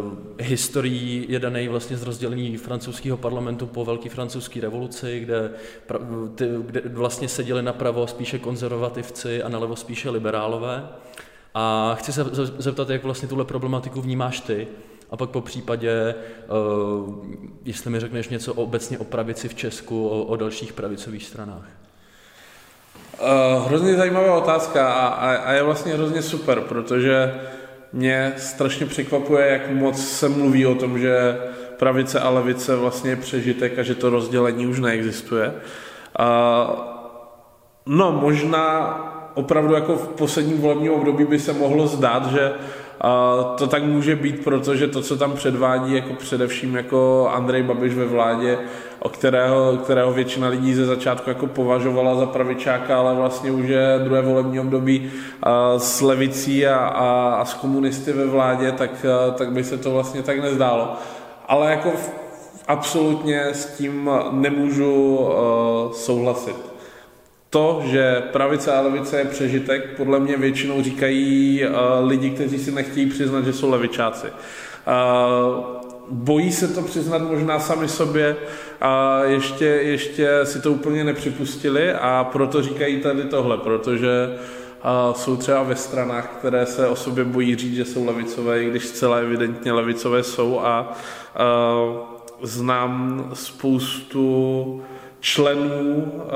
uh, 0.02 0.12
historií 0.40 1.26
je 1.28 1.38
daný 1.38 1.68
vlastně 1.68 1.96
z 1.96 2.02
rozdělení 2.02 2.56
francouzského 2.56 3.16
parlamentu 3.16 3.66
po 3.66 3.84
velké 3.84 4.08
francouzské 4.08 4.60
revoluci, 4.60 5.20
kde, 5.20 5.50
kde 6.60 6.80
vlastně 6.80 7.28
seděli 7.28 7.62
napravo 7.62 8.06
spíše 8.06 8.38
konzervativci 8.38 9.42
a 9.42 9.48
nalevo 9.48 9.76
spíše 9.76 10.10
liberálové. 10.10 10.88
A 11.58 11.94
chci 11.98 12.12
se 12.12 12.24
zeptat, 12.58 12.90
jak 12.90 13.04
vlastně 13.04 13.28
tuhle 13.28 13.44
problematiku 13.44 14.00
vnímáš 14.00 14.40
ty 14.40 14.68
A 15.10 15.16
pak 15.16 15.30
po 15.30 15.40
případě, 15.40 16.14
uh, 17.04 17.14
jestli 17.64 17.90
mi 17.90 18.00
řekneš 18.00 18.28
něco 18.28 18.54
obecně 18.54 18.98
o 18.98 19.04
pravici 19.04 19.48
v 19.48 19.54
Česku, 19.54 20.08
o, 20.08 20.22
o 20.22 20.36
dalších 20.36 20.72
pravicových 20.72 21.24
stranách. 21.24 21.68
Uh, 23.20 23.66
hrozně 23.66 23.96
zajímavá 23.96 24.34
otázka 24.34 24.92
a, 24.92 25.06
a, 25.06 25.34
a 25.36 25.52
je 25.52 25.62
vlastně 25.62 25.94
hrozně 25.94 26.22
super, 26.22 26.60
protože 26.60 27.34
mě 27.92 28.34
strašně 28.36 28.86
překvapuje, 28.86 29.46
jak 29.46 29.70
moc 29.70 30.08
se 30.08 30.28
mluví 30.28 30.66
o 30.66 30.74
tom, 30.74 30.98
že 30.98 31.38
pravice 31.78 32.20
a 32.20 32.30
levice 32.30 32.76
vlastně 32.76 33.10
je 33.10 33.16
přežitek 33.16 33.78
a 33.78 33.82
že 33.82 33.94
to 33.94 34.10
rozdělení 34.10 34.66
už 34.66 34.80
neexistuje. 34.80 35.48
Uh, 35.48 36.74
no, 37.86 38.12
možná 38.12 39.15
opravdu 39.36 39.74
jako 39.74 39.96
v 39.96 40.08
posledním 40.08 40.60
volebním 40.60 40.92
období 40.92 41.24
by 41.24 41.38
se 41.38 41.52
mohlo 41.52 41.86
zdát, 41.86 42.26
že 42.26 42.52
to 43.56 43.66
tak 43.66 43.82
může 43.82 44.16
být, 44.16 44.44
protože 44.44 44.86
to, 44.86 45.02
co 45.02 45.16
tam 45.16 45.32
předvádí, 45.32 45.94
jako 45.94 46.14
především 46.14 46.76
jako 46.76 47.30
Andrej 47.32 47.62
Babiš 47.62 47.94
ve 47.94 48.04
vládě, 48.04 48.58
o 48.98 49.08
kterého, 49.08 49.76
kterého 49.76 50.12
většina 50.12 50.48
lidí 50.48 50.74
ze 50.74 50.86
začátku 50.86 51.30
jako 51.30 51.46
považovala 51.46 52.14
za 52.14 52.26
pravičáka, 52.26 52.98
ale 52.98 53.14
vlastně 53.14 53.50
už 53.50 53.68
je 53.68 54.00
druhé 54.04 54.22
volební 54.22 54.60
období 54.60 55.10
s 55.76 56.00
levicí 56.00 56.66
a, 56.66 56.76
a, 56.76 57.34
a 57.40 57.44
s 57.44 57.54
komunisty 57.54 58.12
ve 58.12 58.26
vládě, 58.26 58.72
tak, 58.72 59.06
tak 59.34 59.52
by 59.52 59.64
se 59.64 59.78
to 59.78 59.90
vlastně 59.90 60.22
tak 60.22 60.40
nezdálo. 60.40 60.92
Ale 61.48 61.70
jako 61.70 61.92
absolutně 62.68 63.40
s 63.42 63.66
tím 63.66 64.10
nemůžu 64.30 65.16
uh, 65.16 65.92
souhlasit 65.92 66.75
to, 67.50 67.82
že 67.84 68.22
pravice 68.32 68.72
a 68.72 68.80
levice 68.80 69.18
je 69.18 69.24
přežitek, 69.24 69.96
podle 69.96 70.20
mě 70.20 70.36
většinou 70.36 70.82
říkají 70.82 71.62
uh, 71.64 72.08
lidi, 72.08 72.30
kteří 72.30 72.58
si 72.58 72.72
nechtějí 72.72 73.06
přiznat, 73.06 73.44
že 73.44 73.52
jsou 73.52 73.70
levičáci. 73.70 74.26
Uh, 74.26 75.64
bojí 76.10 76.52
se 76.52 76.68
to 76.68 76.82
přiznat 76.82 77.22
možná 77.22 77.58
sami 77.58 77.88
sobě 77.88 78.36
a 78.80 79.24
ještě, 79.24 79.64
ještě 79.64 80.40
si 80.44 80.60
to 80.60 80.72
úplně 80.72 81.04
nepřipustili 81.04 81.92
a 81.92 82.28
proto 82.32 82.62
říkají 82.62 83.00
tady 83.00 83.22
tohle, 83.22 83.58
protože 83.58 84.08
uh, 84.28 85.14
jsou 85.14 85.36
třeba 85.36 85.62
ve 85.62 85.76
stranách, 85.76 86.36
které 86.38 86.66
se 86.66 86.88
o 86.88 86.96
sobě 86.96 87.24
bojí 87.24 87.56
říct, 87.56 87.74
že 87.74 87.84
jsou 87.84 88.06
levicové, 88.06 88.62
i 88.62 88.70
když 88.70 88.84
zcela 88.84 89.16
evidentně 89.16 89.72
levicové 89.72 90.22
jsou 90.22 90.60
a 90.60 90.96
uh, 91.40 91.96
znám 92.42 93.30
spoustu 93.34 94.82
členů 95.20 96.12
eh, 96.18 96.30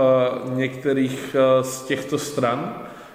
některých 0.54 1.36
eh, 1.38 1.64
z 1.64 1.82
těchto 1.82 2.18
stran, 2.18 2.74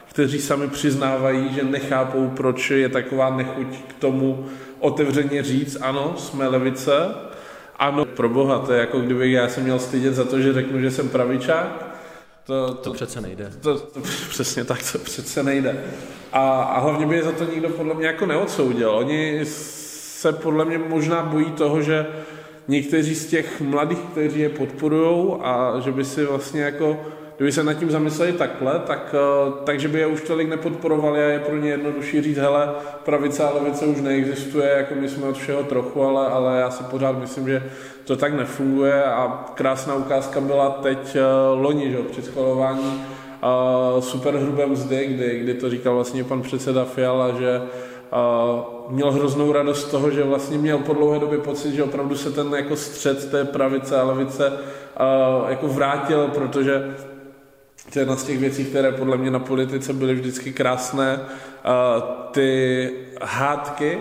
kteří 0.09 0.41
sami 0.41 0.67
přiznávají, 0.67 1.53
že 1.53 1.63
nechápou, 1.63 2.27
proč 2.27 2.71
je 2.71 2.89
taková 2.89 3.29
nechuť 3.29 3.67
k 3.87 3.93
tomu 3.93 4.45
otevřeně 4.79 5.43
říct, 5.43 5.77
ano, 5.81 6.13
jsme 6.17 6.47
levice, 6.47 7.15
ano, 7.79 8.05
pro 8.05 8.29
boha, 8.29 8.59
to 8.59 8.73
je 8.73 8.79
jako 8.79 8.99
kdybych 8.99 9.31
já 9.31 9.49
se 9.49 9.61
měl 9.61 9.79
stydět 9.79 10.13
za 10.13 10.23
to, 10.23 10.39
že 10.41 10.53
řeknu, 10.53 10.81
že 10.81 10.91
jsem 10.91 11.09
pravičák. 11.09 11.95
To, 12.45 12.67
to, 12.67 12.73
to 12.73 12.93
přece 12.93 13.21
nejde. 13.21 13.51
To, 13.61 13.79
to, 13.79 13.99
přesně 14.29 14.63
tak, 14.63 14.91
to 14.91 14.99
přece 14.99 15.43
nejde. 15.43 15.83
A, 16.33 16.61
a 16.63 16.79
hlavně 16.79 17.05
by 17.05 17.15
je 17.15 17.23
za 17.23 17.31
to 17.31 17.43
nikdo 17.43 17.69
podle 17.69 17.93
mě 17.93 18.07
jako 18.07 18.25
neodsoudil. 18.25 18.89
Oni 18.89 19.45
se 19.45 20.33
podle 20.33 20.65
mě 20.65 20.77
možná 20.77 21.23
bojí 21.23 21.51
toho, 21.51 21.81
že 21.81 22.05
někteří 22.67 23.15
z 23.15 23.27
těch 23.27 23.61
mladých, 23.61 23.99
kteří 24.11 24.39
je 24.39 24.49
podporují 24.49 25.33
a 25.41 25.79
že 25.79 25.91
by 25.91 26.05
si 26.05 26.25
vlastně 26.25 26.61
jako, 26.61 26.97
kdyby 27.37 27.51
se 27.51 27.63
nad 27.63 27.73
tím 27.73 27.91
zamysleli 27.91 28.33
takhle, 28.33 28.79
tak, 28.79 29.15
eh, 29.17 29.51
takže 29.63 29.87
by 29.87 29.99
je 29.99 30.07
už 30.07 30.21
tolik 30.21 30.49
nepodporovali 30.49 31.23
a 31.23 31.27
je 31.27 31.39
pro 31.39 31.57
ně 31.57 31.69
jednodušší 31.69 32.21
říct, 32.21 32.37
hele, 32.37 32.69
pravice 33.05 33.43
a 33.43 33.53
levice 33.53 33.85
už 33.85 34.01
neexistuje, 34.01 34.69
jako 34.69 34.95
my 34.95 35.09
jsme 35.09 35.27
od 35.27 35.37
všeho 35.37 35.63
trochu, 35.63 36.01
ale, 36.01 36.27
ale 36.27 36.59
já 36.59 36.71
si 36.71 36.83
pořád 36.83 37.19
myslím, 37.19 37.47
že 37.47 37.63
to 38.05 38.15
tak 38.15 38.33
nefunguje. 38.33 39.03
A 39.03 39.45
krásná 39.53 39.95
ukázka 39.95 40.41
byla 40.41 40.69
teď 40.69 41.15
eh, 41.15 41.21
loni, 41.53 41.91
že, 41.91 41.97
při 41.97 42.21
schvalování 42.21 43.05
uh, 43.45 44.01
super 44.01 44.35
hrubé 44.35 44.65
mzdy, 44.65 45.07
kdy, 45.07 45.39
kdy 45.39 45.53
to 45.53 45.69
říkal 45.69 45.95
vlastně 45.95 46.23
pan 46.23 46.41
předseda 46.41 46.85
Fiala, 46.85 47.31
že 47.31 47.61
měl 48.89 49.11
hroznou 49.11 49.51
radost 49.51 49.87
z 49.87 49.91
toho, 49.91 50.11
že 50.11 50.23
vlastně 50.23 50.57
měl 50.57 50.77
po 50.77 50.93
dlouhé 50.93 51.19
době 51.19 51.37
pocit, 51.37 51.73
že 51.73 51.83
opravdu 51.83 52.15
se 52.15 52.31
ten 52.31 52.53
jako 52.53 52.75
střed 52.75 53.31
té 53.31 53.45
pravice 53.45 53.99
a 53.99 54.03
levice 54.03 54.53
jako 55.47 55.67
vrátil, 55.67 56.27
protože 56.27 56.95
to 57.93 57.99
je 57.99 58.01
jedna 58.01 58.15
z 58.15 58.23
těch 58.23 58.39
věcí, 58.39 58.65
které 58.65 58.91
podle 58.91 59.17
mě 59.17 59.31
na 59.31 59.39
politice 59.39 59.93
byly 59.93 60.13
vždycky 60.13 60.53
krásné. 60.53 61.19
Ty 62.31 62.91
hádky, 63.21 63.99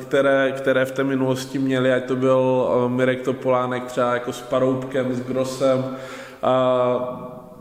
které, 0.00 0.52
které 0.56 0.84
v 0.84 0.92
té 0.92 1.04
minulosti 1.04 1.58
měly, 1.58 1.92
ať 1.92 2.04
to 2.04 2.16
byl 2.16 2.68
Mirek 2.88 3.22
Topolánek 3.22 3.84
třeba 3.84 4.14
jako 4.14 4.32
s 4.32 4.40
Paroubkem, 4.40 5.14
s 5.14 5.20
Grosem, 5.20 5.96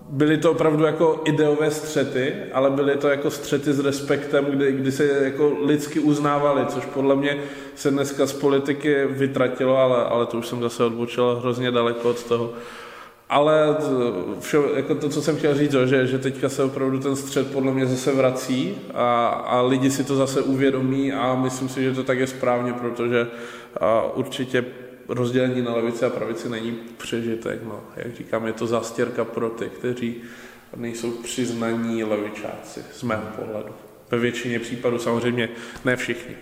byly 0.10 0.38
to 0.38 0.52
opravdu 0.52 0.84
jako 0.84 1.22
ideové 1.26 1.72
střety, 1.72 2.34
ale 2.54 2.70
byly 2.70 2.96
to 2.96 3.08
jako 3.08 3.32
střety 3.32 3.74
s 3.74 3.80
respektem, 3.80 4.46
kdy, 4.46 4.72
kdy 4.72 4.92
se 4.92 5.06
jako 5.24 5.58
lidsky 5.66 6.00
uznávali, 6.00 6.66
což 6.66 6.86
podle 6.86 7.16
mě 7.16 7.38
se 7.76 7.92
dneska 7.92 8.26
z 8.26 8.34
politiky 8.34 9.06
vytratilo, 9.06 9.78
ale, 9.78 10.04
ale 10.04 10.26
to 10.26 10.38
už 10.38 10.48
jsem 10.48 10.62
zase 10.62 10.84
odbočil 10.84 11.36
hrozně 11.40 11.72
daleko 11.72 12.10
od 12.10 12.24
toho. 12.24 12.54
Ale 13.30 13.78
vše, 14.40 14.58
jako 14.76 14.96
to, 14.96 15.10
co 15.10 15.22
jsem 15.22 15.38
chtěl 15.38 15.56
říct, 15.56 15.76
že, 15.86 16.08
že 16.08 16.20
teďka 16.20 16.50
se 16.50 16.64
opravdu 16.64 17.00
ten 17.00 17.16
střed 17.16 17.52
podle 17.52 17.72
mě 17.72 17.86
zase 17.86 18.12
vrací 18.12 18.78
a, 18.94 19.28
a 19.28 19.62
lidi 19.62 19.92
si 19.92 20.04
to 20.04 20.16
zase 20.16 20.42
uvědomí 20.42 21.14
a 21.14 21.36
myslím 21.36 21.70
si, 21.70 21.84
že 21.84 21.94
to 21.94 22.04
tak 22.04 22.20
je 22.20 22.28
správně, 22.28 22.74
protože 22.74 23.28
a 23.80 24.04
určitě 24.16 24.66
rozdělení 25.10 25.62
na 25.62 25.76
levici 25.76 26.06
a 26.06 26.10
pravici 26.10 26.50
není 26.50 26.72
přežitek. 26.98 27.60
No. 27.64 27.82
Jak 27.96 28.16
říkám, 28.16 28.48
je 28.48 28.54
to 28.54 28.68
zastěrka 28.68 29.26
pro 29.26 29.50
ty, 29.50 29.70
kteří 29.70 30.16
nejsou 30.76 31.12
přiznaní 31.12 32.04
levičáci, 32.04 32.84
z 32.94 33.04
mého 33.04 33.24
pohledu. 33.36 33.70
Ve 34.12 34.20
většině 34.20 34.60
případů 34.60 35.00
samozřejmě 35.00 35.50
ne 35.86 35.96
všichni. 35.96 36.36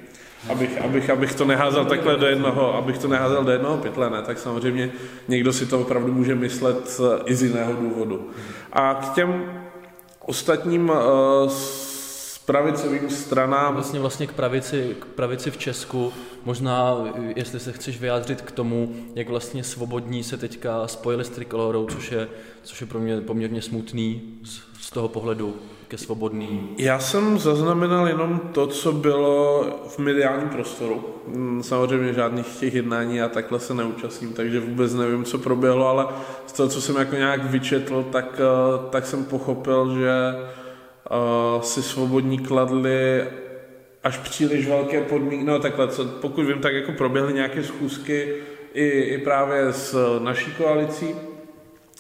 Abych, 0.50 0.82
abych, 0.82 1.10
abych 1.10 1.36
to 1.36 1.46
neházel 1.46 1.86
takhle 1.86 2.18
do 2.18 2.26
jednoho, 2.26 2.76
abych 2.76 2.98
to 2.98 3.08
neházel 3.08 3.44
do 3.44 3.52
jednoho 3.52 3.78
pytle, 3.78 4.10
ne, 4.10 4.22
tak 4.22 4.40
samozřejmě 4.40 4.92
někdo 5.28 5.54
si 5.54 5.66
to 5.66 5.80
opravdu 5.80 6.14
může 6.14 6.36
myslet 6.36 7.02
i 7.26 7.36
z 7.36 7.44
jiného 7.44 7.74
důvodu. 7.74 8.30
A 8.74 8.94
k 8.94 9.14
těm 9.14 9.62
ostatním 10.26 10.90
uh, 10.90 10.98
pravicovým 12.48 13.10
stranám. 13.10 13.74
Vlastně 13.74 14.00
vlastně 14.00 14.28
k 14.28 14.34
pravici, 14.34 14.96
k 15.00 15.06
pravici 15.06 15.52
v 15.52 15.58
Česku, 15.58 16.14
možná 16.46 16.98
jestli 17.36 17.60
se 17.60 17.72
chceš 17.72 18.00
vyjádřit 18.00 18.42
k 18.42 18.52
tomu, 18.52 18.96
jak 19.16 19.30
vlastně 19.30 19.64
svobodní 19.64 20.24
se 20.24 20.38
teďka 20.38 20.88
spojili 20.88 21.24
s 21.24 21.30
Trikolorou, 21.30 21.86
což 21.86 22.12
je, 22.12 22.28
což 22.64 22.82
je 22.82 22.88
pro 22.88 23.00
mě 23.00 23.22
poměrně 23.22 23.62
smutný 23.62 24.22
z, 24.44 24.62
z 24.82 24.92
toho 24.92 25.08
pohledu 25.08 25.56
ke 25.88 25.98
svobodný. 25.98 26.70
Já 26.78 27.00
jsem 27.00 27.40
zaznamenal 27.40 28.08
jenom 28.08 28.40
to, 28.52 28.68
co 28.68 28.92
bylo 28.92 29.64
v 29.88 30.00
mediálním 30.00 30.50
prostoru. 30.50 31.06
Mm, 31.28 31.64
samozřejmě 31.64 32.14
žádných 32.14 32.48
těch 32.48 32.74
jednání 32.74 33.22
a 33.22 33.30
takhle 33.30 33.60
se 33.60 33.74
neúčastním, 33.74 34.34
takže 34.34 34.60
vůbec 34.60 34.94
nevím, 34.94 35.26
co 35.26 35.38
proběhlo, 35.38 35.88
ale 35.88 36.06
z 36.48 36.54
toho, 36.54 36.70
co 36.70 36.82
jsem 36.82 36.96
jako 36.96 37.16
nějak 37.16 37.46
vyčetl, 37.46 38.06
tak, 38.12 38.40
eh, 38.40 38.90
tak 38.90 39.06
jsem 39.06 39.26
pochopil, 39.26 39.96
že 40.00 40.12
si 41.62 41.84
svobodní 41.84 42.40
kladli 42.40 43.24
až 44.04 44.18
příliš 44.18 44.68
velké 44.68 45.02
podmínky, 45.02 45.46
no 45.46 45.60
takhle, 45.60 45.88
co, 45.88 46.06
pokud 46.06 46.46
vím, 46.46 46.60
tak 46.60 46.74
jako 46.74 46.92
proběhly 46.92 47.34
nějaké 47.34 47.64
schůzky 47.64 48.34
i, 48.74 48.88
i 48.88 49.18
právě 49.18 49.74
s 49.74 50.20
naší 50.20 50.52
koalicí, 50.52 51.16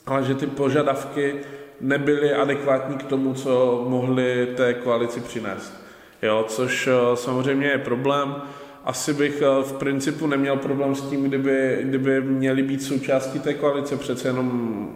ale 0.06 0.24
že 0.24 0.36
ty 0.36 0.48
požadavky 0.48 1.36
nebyly 1.82 2.34
adekvátní 2.34 2.98
k 2.98 3.04
tomu, 3.04 3.34
co 3.34 3.86
mohli 3.88 4.48
té 4.56 4.74
koalici 4.74 5.20
přinést. 5.20 5.74
Jo, 6.22 6.46
což 6.48 6.88
uh, 6.88 7.15
samozřejmě 7.15 7.67
je 7.67 7.78
problém. 7.78 8.36
Asi 8.86 9.13
bych 9.13 9.41
uh, 9.41 9.63
v 9.63 9.74
principu 9.74 10.28
neměl 10.28 10.56
problém 10.58 10.96
s 10.96 11.02
tím, 11.02 11.24
kdyby, 11.24 11.78
kdyby 11.82 12.22
měli 12.22 12.63
být 12.63 12.84
součástí 12.84 13.39
té 13.39 13.54
koalice, 13.54 13.98
přece 13.98 14.28
jenom 14.28 14.89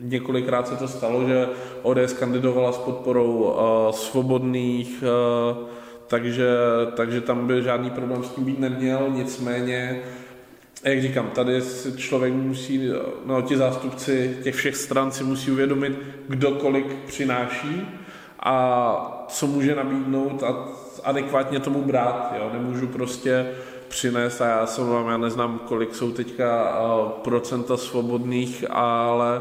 několikrát 0.00 0.68
se 0.68 0.76
to 0.76 0.88
stalo, 0.88 1.28
že 1.28 1.48
ODS 1.82 2.12
kandidovala 2.12 2.72
s 2.72 2.78
podporou 2.78 3.32
uh, 3.32 3.92
svobodných, 3.92 5.02
uh, 5.02 5.68
takže, 6.06 6.48
takže 6.94 7.20
tam 7.20 7.46
by 7.46 7.62
žádný 7.62 7.90
problém 7.90 8.24
s 8.24 8.28
tím 8.28 8.44
být 8.44 8.58
neměl, 8.58 9.06
nicméně 9.08 10.02
jak 10.84 11.02
říkám, 11.02 11.30
tady 11.30 11.60
si 11.60 11.96
člověk 11.96 12.34
musí, 12.34 12.90
no 13.24 13.42
ti 13.42 13.56
zástupci 13.56 14.36
těch 14.42 14.54
všech 14.54 14.76
stran 14.76 15.10
si 15.12 15.24
musí 15.24 15.50
uvědomit, 15.50 15.98
kdo 16.28 16.50
kolik 16.50 16.94
přináší 17.06 17.88
a 18.40 19.24
co 19.28 19.46
může 19.46 19.74
nabídnout 19.74 20.42
a 20.42 20.68
adekvátně 21.04 21.60
tomu 21.60 21.82
brát. 21.82 22.34
Jo? 22.38 22.50
Nemůžu 22.52 22.86
prostě 22.86 23.46
přinést 23.88 24.40
a 24.40 24.46
já 24.46 24.66
jsem 24.66 24.88
vám, 24.88 25.08
já 25.08 25.16
neznám, 25.16 25.60
kolik 25.64 25.94
jsou 25.94 26.12
teďka 26.12 26.80
uh, 26.80 27.10
procenta 27.10 27.76
svobodných, 27.76 28.64
ale 28.70 29.40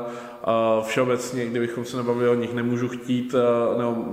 všeobecně, 0.81 1.45
kdybychom 1.45 1.86
se 1.86 1.97
nebavili 1.97 2.29
o 2.29 2.33
nich, 2.33 2.53
nemůžu 2.53 2.88
chtít, 2.88 3.36
eh, 3.36 3.77
nebo 3.77 4.05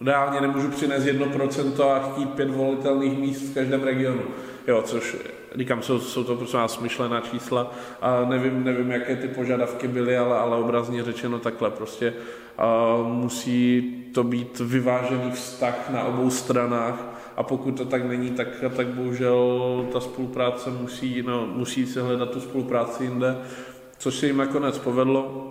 reálně 0.00 0.40
nemůžu 0.40 0.68
přinést 0.68 1.04
1% 1.04 1.80
a 1.80 1.98
chtít 1.98 2.30
pět 2.30 2.50
volitelných 2.50 3.18
míst 3.18 3.42
v 3.42 3.54
každém 3.54 3.82
regionu. 3.82 4.22
jo, 4.66 4.82
což 4.82 5.16
říkám, 5.56 5.82
jsou, 5.82 6.00
jsou 6.00 6.24
to 6.24 6.36
prostě 6.36 6.58
smyšlená 6.66 7.20
čísla 7.20 7.72
a 8.02 8.24
nevím, 8.24 8.64
nevím, 8.64 8.90
jaké 8.90 9.16
ty 9.16 9.28
požadavky 9.28 9.88
byly, 9.88 10.16
ale, 10.16 10.38
ale 10.38 10.56
obrazně 10.56 11.04
řečeno 11.04 11.38
takhle 11.38 11.70
prostě 11.70 12.14
musí 13.02 13.94
to 14.14 14.24
být 14.24 14.58
vyvážený 14.58 15.30
vztah 15.30 15.90
na 15.90 16.04
obou 16.04 16.30
stranách 16.30 16.96
a 17.36 17.42
pokud 17.42 17.72
to 17.72 17.84
tak 17.84 18.04
není, 18.04 18.30
tak, 18.30 18.48
tak 18.76 18.86
bohužel 18.86 19.86
ta 19.92 20.00
spolupráce 20.00 20.70
musí, 20.70 21.22
no, 21.22 21.46
musí 21.46 21.86
se 21.86 22.02
hledat 22.02 22.30
tu 22.30 22.40
spolupráci 22.40 23.04
jinde, 23.04 23.36
což 23.98 24.14
se 24.14 24.26
jim 24.26 24.36
nakonec 24.36 24.78
povedlo. 24.78 25.50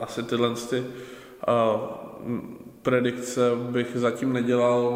Asi 0.00 0.22
tyhle 0.22 0.50
ty 0.70 0.84
predikce 2.82 3.50
bych 3.56 3.96
zatím 3.96 4.32
nedělal, 4.32 4.92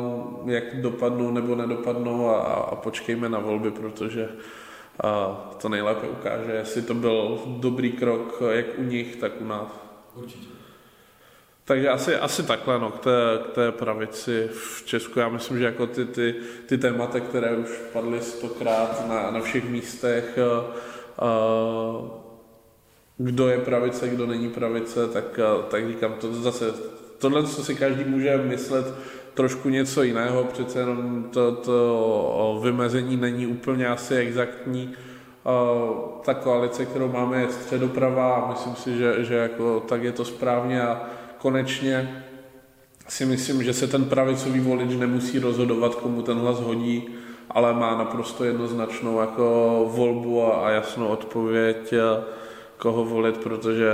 jak 0.46 0.82
dopadnou 0.82 1.30
nebo 1.30 1.54
nedopadnou 1.54 2.28
a, 2.28 2.40
a 2.42 2.74
počkejme 2.74 3.28
na 3.28 3.38
volby, 3.38 3.70
protože 3.70 4.28
a 5.04 5.28
to 5.62 5.68
nejlépe 5.68 6.08
ukáže, 6.08 6.52
jestli 6.52 6.82
to 6.82 6.94
byl 6.94 7.38
dobrý 7.46 7.92
krok 7.92 8.42
jak 8.50 8.66
u 8.78 8.82
nich, 8.82 9.16
tak 9.16 9.32
u 9.40 9.44
nás. 9.44 9.68
Určitě. 10.14 10.57
Takže 11.68 11.88
asi, 11.88 12.16
asi 12.16 12.42
takhle 12.42 12.78
no, 12.78 12.90
k, 12.90 12.98
té, 12.98 13.10
k 13.44 13.54
té 13.54 13.72
pravici 13.72 14.48
v 14.52 14.82
Česku. 14.86 15.18
Já 15.18 15.28
myslím, 15.28 15.58
že 15.58 15.64
jako 15.64 15.86
ty, 15.86 16.04
ty, 16.04 16.34
ty 16.66 16.78
témata, 16.78 17.20
které 17.20 17.56
už 17.56 17.68
padly 17.92 18.20
stokrát 18.20 19.08
na, 19.08 19.30
na 19.30 19.40
všech 19.40 19.70
místech, 19.70 20.38
a, 21.18 21.30
kdo 23.18 23.48
je 23.48 23.58
pravice, 23.58 24.08
kdo 24.08 24.26
není 24.26 24.48
pravice, 24.48 25.08
tak, 25.08 25.40
tak 25.68 25.88
říkám, 25.88 26.12
to 26.12 26.34
zase 26.34 26.74
tohle, 27.18 27.46
co 27.46 27.64
si 27.64 27.74
každý 27.74 28.04
může 28.04 28.36
myslet, 28.36 28.94
trošku 29.34 29.68
něco 29.68 30.02
jiného, 30.02 30.44
přece 30.44 30.78
jenom 30.78 31.28
to, 31.32 31.52
to 31.52 32.60
vymezení 32.62 33.16
není 33.16 33.46
úplně 33.46 33.88
asi 33.88 34.16
exaktní. 34.16 34.94
Ta 36.24 36.34
koalice, 36.34 36.84
kterou 36.84 37.12
máme, 37.12 37.40
je 37.40 37.52
středopravá 37.52 38.34
a 38.34 38.50
myslím 38.50 38.74
si, 38.74 38.98
že, 38.98 39.24
že 39.24 39.34
jako, 39.34 39.80
tak 39.88 40.02
je 40.02 40.12
to 40.12 40.24
správně 40.24 40.82
a 40.82 41.02
konečně 41.38 42.24
si 43.08 43.26
myslím, 43.26 43.62
že 43.62 43.72
se 43.72 43.86
ten 43.86 44.04
pravicový 44.04 44.60
volič 44.60 44.96
nemusí 44.96 45.38
rozhodovat, 45.38 45.94
komu 45.94 46.22
ten 46.22 46.38
hlas 46.38 46.60
hodí, 46.60 47.08
ale 47.50 47.74
má 47.74 47.98
naprosto 47.98 48.44
jednoznačnou 48.44 49.20
jako 49.20 49.44
volbu 49.92 50.42
a, 50.44 50.70
jasnou 50.70 51.06
odpověď, 51.06 51.94
koho 52.76 53.04
volit, 53.04 53.38
protože 53.38 53.92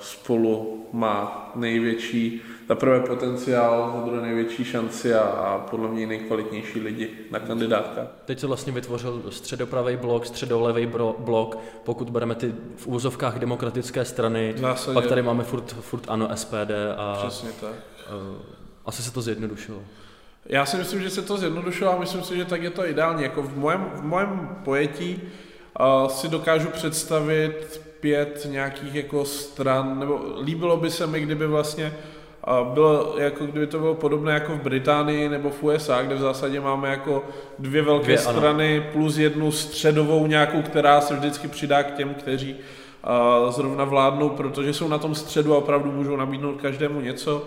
spolu 0.00 0.84
má 0.92 1.50
největší, 1.54 2.42
za 2.70 2.76
prvé 2.76 3.00
potenciál, 3.00 3.92
za 3.96 4.06
druhé 4.06 4.22
největší 4.22 4.64
šanci 4.64 5.14
a, 5.14 5.20
a 5.20 5.58
podle 5.58 5.88
mě 5.88 6.06
nejkvalitnější 6.06 6.80
lidi 6.80 7.10
na 7.30 7.38
kandidátka. 7.38 8.06
Teď 8.24 8.38
se 8.38 8.46
vlastně 8.46 8.72
vytvořil 8.72 9.22
středopravý 9.30 9.96
blok, 9.96 10.26
středolevý 10.26 10.86
blok, 11.18 11.58
pokud 11.84 12.10
bereme 12.10 12.34
ty 12.34 12.54
v 12.76 12.86
úzovkách 12.86 13.38
demokratické 13.38 14.04
strany, 14.04 14.54
Zásadě. 14.56 14.94
pak 14.94 15.06
tady 15.06 15.22
máme 15.22 15.44
furt, 15.44 15.72
furt 15.80 16.04
ano 16.08 16.28
SPD 16.34 16.70
a 16.96 17.16
Přesně 17.26 17.50
tak. 17.60 17.70
Uh, 17.70 18.36
asi 18.86 19.02
se 19.02 19.12
to 19.12 19.22
zjednodušilo. 19.22 19.78
Já 20.46 20.66
si 20.66 20.76
myslím, 20.76 21.02
že 21.02 21.10
se 21.10 21.22
to 21.22 21.36
zjednodušilo 21.36 21.92
a 21.92 21.98
myslím 21.98 22.22
si, 22.22 22.36
že 22.36 22.44
tak 22.44 22.62
je 22.62 22.70
to 22.70 22.86
ideální. 22.86 23.22
Jako 23.22 23.42
v 23.42 23.56
mojem, 23.56 23.90
v 23.94 24.02
mojem 24.02 24.58
pojetí 24.64 25.22
uh, 25.80 26.08
si 26.08 26.28
dokážu 26.28 26.68
představit 26.68 27.80
pět 28.00 28.46
nějakých 28.50 28.94
jako 28.94 29.24
stran, 29.24 29.98
nebo 29.98 30.20
líbilo 30.42 30.76
by 30.76 30.90
se 30.90 31.06
mi, 31.06 31.20
kdyby 31.20 31.46
vlastně 31.46 31.92
bylo, 32.74 33.14
jako 33.18 33.46
kdyby 33.46 33.66
to 33.66 33.78
bylo 33.78 33.94
podobné 33.94 34.32
jako 34.32 34.52
v 34.52 34.62
Británii 34.62 35.28
nebo 35.28 35.50
v 35.50 35.62
USA, 35.62 36.02
kde 36.02 36.14
v 36.14 36.20
zásadě 36.20 36.60
máme 36.60 36.88
jako 36.88 37.24
dvě 37.58 37.82
velké 37.82 38.04
dvě, 38.04 38.18
strany 38.18 38.78
ano. 38.78 38.86
plus 38.92 39.18
jednu 39.18 39.52
středovou 39.52 40.26
nějakou, 40.26 40.62
která 40.62 41.00
se 41.00 41.14
vždycky 41.14 41.48
přidá 41.48 41.82
k 41.82 41.96
těm, 41.96 42.14
kteří 42.14 42.54
uh, 42.54 43.50
zrovna 43.50 43.84
vládnou, 43.84 44.28
protože 44.28 44.72
jsou 44.72 44.88
na 44.88 44.98
tom 44.98 45.14
středu 45.14 45.54
a 45.54 45.58
opravdu 45.58 45.92
můžou 45.92 46.16
nabídnout 46.16 46.60
každému 46.60 47.00
něco. 47.00 47.44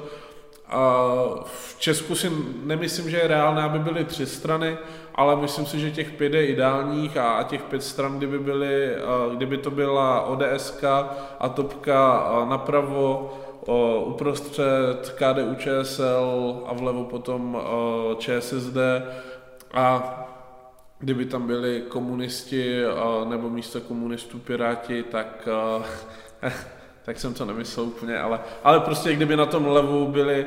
A 0.69 1.13
v 1.45 1.75
Česku 1.79 2.15
si 2.15 2.32
nemyslím, 2.63 3.10
že 3.10 3.17
je 3.17 3.27
reálné, 3.27 3.62
aby 3.62 3.79
byly 3.79 4.06
tři 4.06 4.25
strany, 4.25 4.77
ale 5.15 5.36
myslím 5.36 5.65
si, 5.65 5.79
že 5.79 5.91
těch 5.91 6.12
pět 6.12 6.34
je 6.34 6.47
ideálních 6.47 7.17
a 7.17 7.43
těch 7.43 7.62
pět 7.62 7.84
stran, 7.84 8.17
kdyby, 8.17 8.39
byly, 8.39 8.95
kdyby 9.36 9.58
to 9.58 9.71
byla 9.71 10.21
ODS 10.21 10.84
a 11.39 11.49
topka 11.49 12.29
napravo, 12.49 13.34
uprostřed 14.06 15.15
KDU 15.15 15.56
ČSL 15.56 16.63
a 16.65 16.73
vlevo 16.73 17.04
potom 17.04 17.58
ČSSD. 18.17 18.78
A 19.73 20.19
kdyby 20.99 21.26
tam 21.26 21.47
byli 21.47 21.84
komunisti 21.88 22.82
nebo 23.30 23.49
místo 23.49 23.82
komunistů 23.82 24.39
piráti, 24.39 25.04
tak 25.04 25.47
tak 27.06 27.19
jsem 27.19 27.34
to 27.34 27.45
nemyslel 27.45 27.86
úplně, 27.86 28.19
ale, 28.19 28.39
ale 28.63 28.80
prostě 28.80 29.15
kdyby 29.15 29.36
na 29.36 29.45
tom 29.45 29.67
levu 29.67 30.08
byli, 30.08 30.45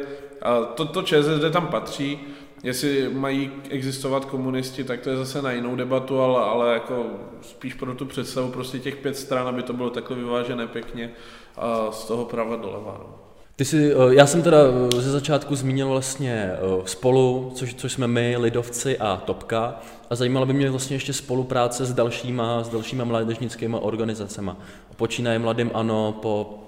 to, 0.74 0.84
to 0.84 1.02
ČSSD 1.02 1.52
tam 1.52 1.66
patří, 1.66 2.20
jestli 2.62 3.08
mají 3.14 3.52
existovat 3.70 4.24
komunisti, 4.24 4.84
tak 4.84 5.00
to 5.00 5.10
je 5.10 5.16
zase 5.16 5.42
na 5.42 5.52
jinou 5.52 5.76
debatu, 5.76 6.20
ale, 6.20 6.44
ale 6.44 6.74
jako 6.74 7.06
spíš 7.42 7.74
pro 7.74 7.94
tu 7.94 8.06
představu 8.06 8.50
prostě 8.50 8.78
těch 8.78 8.96
pět 8.96 9.16
stran, 9.16 9.48
aby 9.48 9.62
to 9.62 9.72
bylo 9.72 9.90
takhle 9.90 10.16
vyvážené 10.16 10.66
pěkně 10.66 11.10
a 11.56 11.92
z 11.92 12.04
toho 12.04 12.24
prava 12.24 12.56
doleva. 12.56 12.96
No. 12.98 13.26
Ty 13.56 13.64
jsi, 13.64 13.92
eh, 13.92 14.14
já 14.14 14.26
jsem 14.26 14.42
teda 14.42 14.58
eh, 14.58 15.00
ze 15.00 15.10
začátku 15.10 15.56
zmínil 15.56 15.88
vlastně 15.88 16.50
eh, 16.52 16.58
spolu, 16.84 17.52
což, 17.54 17.74
což 17.74 17.92
jsme 17.92 18.06
my, 18.06 18.36
Lidovci 18.36 18.98
a 18.98 19.22
Topka, 19.24 19.80
a 20.10 20.14
zajímalo 20.14 20.46
by 20.46 20.52
mě 20.52 20.70
vlastně 20.70 20.96
ještě 20.96 21.12
spolupráce 21.12 21.86
s 21.86 21.94
dalšíma, 21.94 22.64
s 22.64 22.68
dalšíma 22.68 23.04
mládežnickými 23.04 23.76
organizacemi. 23.80 24.50
Počínaje 24.96 25.38
Mladým 25.38 25.70
Ano, 25.74 26.12
po 26.22 26.58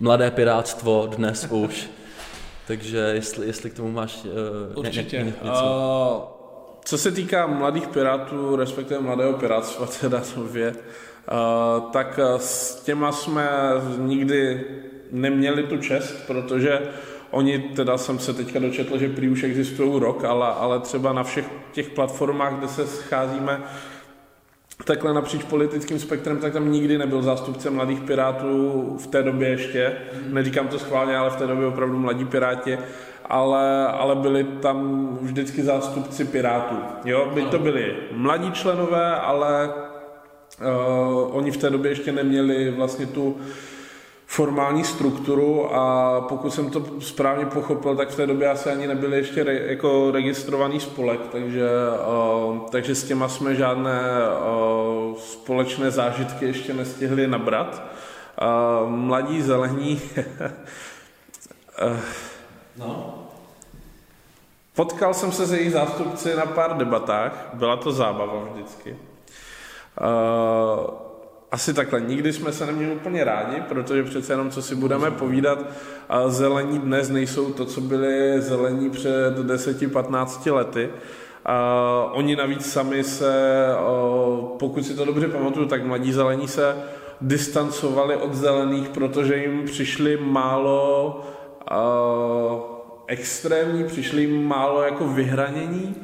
Mladé 0.00 0.30
Pirátstvo 0.30 1.06
dnes 1.16 1.46
už. 1.50 1.90
Takže 2.66 2.98
jestli, 2.98 3.46
jestli 3.46 3.70
k 3.70 3.74
tomu 3.74 3.90
máš 3.90 4.24
uh, 4.24 4.78
Určitě. 4.78 5.18
Ně, 5.18 5.24
něco. 5.24 5.64
Uh, 5.64 6.34
co 6.84 6.98
se 6.98 7.10
týká 7.10 7.46
Mladých 7.46 7.88
Pirátů, 7.88 8.56
respektive 8.56 9.00
Mladého 9.00 9.32
Pirátstva, 9.32 9.86
teda 10.00 10.22
nově, 10.36 10.74
tak 11.90 12.18
s 12.36 12.82
těma 12.82 13.12
jsme 13.12 13.50
nikdy 13.98 14.64
neměli 15.12 15.62
tu 15.62 15.76
čest, 15.78 16.26
protože 16.26 16.80
oni, 17.30 17.58
teda 17.58 17.98
jsem 17.98 18.18
se 18.18 18.34
teďka 18.34 18.58
dočetl, 18.58 18.98
že 18.98 19.08
prý 19.08 19.28
už 19.28 19.42
existují 19.42 20.00
rok, 20.00 20.24
ale, 20.24 20.46
ale 20.46 20.80
třeba 20.80 21.12
na 21.12 21.22
všech 21.22 21.50
těch 21.72 21.90
platformách, 21.90 22.54
kde 22.54 22.68
se 22.68 22.86
scházíme, 22.86 23.62
takhle 24.84 25.14
napříč 25.14 25.44
politickým 25.44 25.98
spektrem, 25.98 26.38
tak 26.38 26.52
tam 26.52 26.72
nikdy 26.72 26.98
nebyl 26.98 27.22
zástupce 27.22 27.70
mladých 27.70 28.00
pirátů 28.00 28.96
v 29.00 29.06
té 29.06 29.22
době 29.22 29.48
ještě. 29.48 29.92
Mm. 30.26 30.34
Neříkám 30.34 30.68
to 30.68 30.78
schválně, 30.78 31.16
ale 31.16 31.30
v 31.30 31.36
té 31.36 31.46
době 31.46 31.66
opravdu 31.66 31.98
mladí 31.98 32.24
piráti. 32.24 32.78
Ale, 33.24 33.86
ale 33.86 34.14
byli 34.14 34.44
tam 34.44 35.08
vždycky 35.20 35.62
zástupci 35.62 36.24
pirátů. 36.24 36.76
Jo, 37.04 37.30
by 37.34 37.42
to 37.42 37.58
byli 37.58 37.96
mladí 38.12 38.52
členové, 38.52 39.16
ale 39.16 39.70
uh, 40.60 41.36
oni 41.36 41.50
v 41.50 41.56
té 41.56 41.70
době 41.70 41.90
ještě 41.90 42.12
neměli 42.12 42.70
vlastně 42.70 43.06
tu 43.06 43.36
formální 44.26 44.84
strukturu 44.84 45.74
a 45.74 46.20
pokud 46.20 46.54
jsem 46.54 46.70
to 46.70 47.00
správně 47.00 47.46
pochopil, 47.46 47.96
tak 47.96 48.08
v 48.08 48.16
té 48.16 48.26
době 48.26 48.50
asi 48.50 48.70
ani 48.70 48.86
nebyli 48.86 49.16
ještě 49.16 49.44
re, 49.44 49.54
jako 49.54 50.10
registrovaný 50.10 50.80
spolek, 50.80 51.20
takže, 51.32 51.68
uh, 52.48 52.58
takže 52.70 52.94
s 52.94 53.04
těma 53.04 53.28
jsme 53.28 53.54
žádné 53.54 54.00
uh, 55.10 55.18
společné 55.18 55.90
zážitky 55.90 56.44
ještě 56.44 56.74
nestihli 56.74 57.26
nabrat. 57.26 57.82
Uh, 58.42 58.90
mladí 58.90 59.42
zelení 59.42 60.00
uh, 61.82 61.96
no. 62.78 63.20
Potkal 64.74 65.14
jsem 65.14 65.32
se 65.32 65.46
s 65.46 65.52
jejich 65.52 65.72
zástupci 65.72 66.36
na 66.36 66.46
pár 66.46 66.76
debatách, 66.76 67.50
byla 67.52 67.76
to 67.76 67.92
zábava 67.92 68.44
vždycky. 68.52 68.96
Uh, 70.00 71.04
asi 71.52 71.74
takhle, 71.74 72.00
nikdy 72.00 72.32
jsme 72.32 72.52
se 72.52 72.66
neměli 72.66 72.92
úplně 72.92 73.24
rádi, 73.24 73.62
protože 73.68 74.02
přece 74.02 74.32
jenom, 74.32 74.50
co 74.50 74.62
si 74.62 74.74
budeme 74.74 75.10
povídat, 75.10 75.58
zelení 76.26 76.78
dnes 76.78 77.08
nejsou 77.08 77.52
to, 77.52 77.64
co 77.64 77.80
byli 77.80 78.42
zelení 78.42 78.90
před 78.90 79.38
10-15 79.38 80.54
lety. 80.54 80.90
A 81.44 82.10
oni 82.12 82.36
navíc 82.36 82.72
sami 82.72 83.04
se, 83.04 83.66
pokud 84.58 84.86
si 84.86 84.94
to 84.94 85.04
dobře 85.04 85.28
pamatuju, 85.28 85.66
tak 85.66 85.84
mladí 85.84 86.12
zelení 86.12 86.48
se 86.48 86.76
distancovali 87.20 88.16
od 88.16 88.34
zelených, 88.34 88.88
protože 88.88 89.36
jim 89.36 89.64
přišli 89.64 90.16
málo 90.16 91.20
extrémní, 93.06 93.84
přišli 93.84 94.22
jim 94.22 94.48
málo 94.48 94.82
jako 94.82 95.08
vyhranění. 95.08 95.96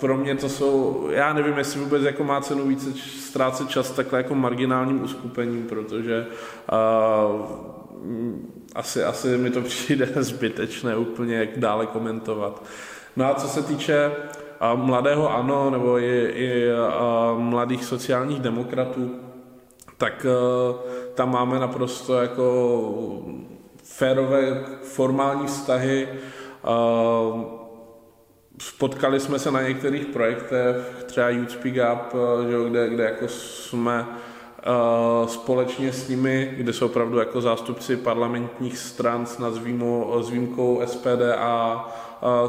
Pro 0.00 0.16
mě 0.16 0.36
to 0.36 0.48
jsou, 0.48 1.06
já 1.10 1.32
nevím, 1.32 1.58
jestli 1.58 1.80
vůbec 1.80 2.02
jako 2.02 2.24
má 2.24 2.40
cenu 2.40 2.68
více 2.68 2.92
ztrácet 3.18 3.68
čas 3.68 3.90
takhle 3.90 4.18
jako 4.18 4.34
marginálním 4.34 5.02
uskupením, 5.02 5.66
protože 5.66 6.26
uh, 6.72 7.46
asi, 8.74 9.04
asi 9.04 9.38
mi 9.38 9.50
to 9.50 9.60
přijde 9.62 10.08
zbytečné 10.16 10.96
úplně, 10.96 11.36
jak 11.36 11.58
dále 11.58 11.86
komentovat. 11.86 12.62
No 13.16 13.24
a 13.24 13.34
co 13.34 13.48
se 13.48 13.62
týče 13.62 14.12
mladého 14.74 15.34
ANO 15.34 15.70
nebo 15.70 15.98
i, 15.98 16.32
i 16.34 16.66
mladých 17.36 17.84
sociálních 17.84 18.40
demokratů, 18.40 19.10
tak 19.96 20.26
tam 21.14 21.32
máme 21.32 21.58
naprosto 21.58 22.14
jako 22.14 22.82
férové 23.82 24.64
formální 24.82 25.46
vztahy. 25.46 26.08
Spotkali 28.60 29.20
jsme 29.20 29.38
se 29.38 29.50
na 29.50 29.62
některých 29.62 30.06
projektech, 30.06 30.76
třeba 31.06 31.28
Youth 31.28 31.50
Speak 31.50 31.74
Up, 31.74 32.14
kde, 32.68 32.88
kde 32.88 33.04
jako 33.04 33.28
jsme 33.28 34.06
společně 35.26 35.92
s 35.92 36.08
nimi, 36.08 36.54
kde 36.56 36.72
jsou 36.72 36.86
opravdu 36.86 37.18
jako 37.18 37.40
zástupci 37.40 37.96
parlamentních 37.96 38.78
stran 38.78 39.26
s, 39.26 39.38
nazvímu, 39.38 40.12
s 40.20 40.30
výjimkou 40.30 40.82
SPD 40.86 41.22
a 41.38 41.88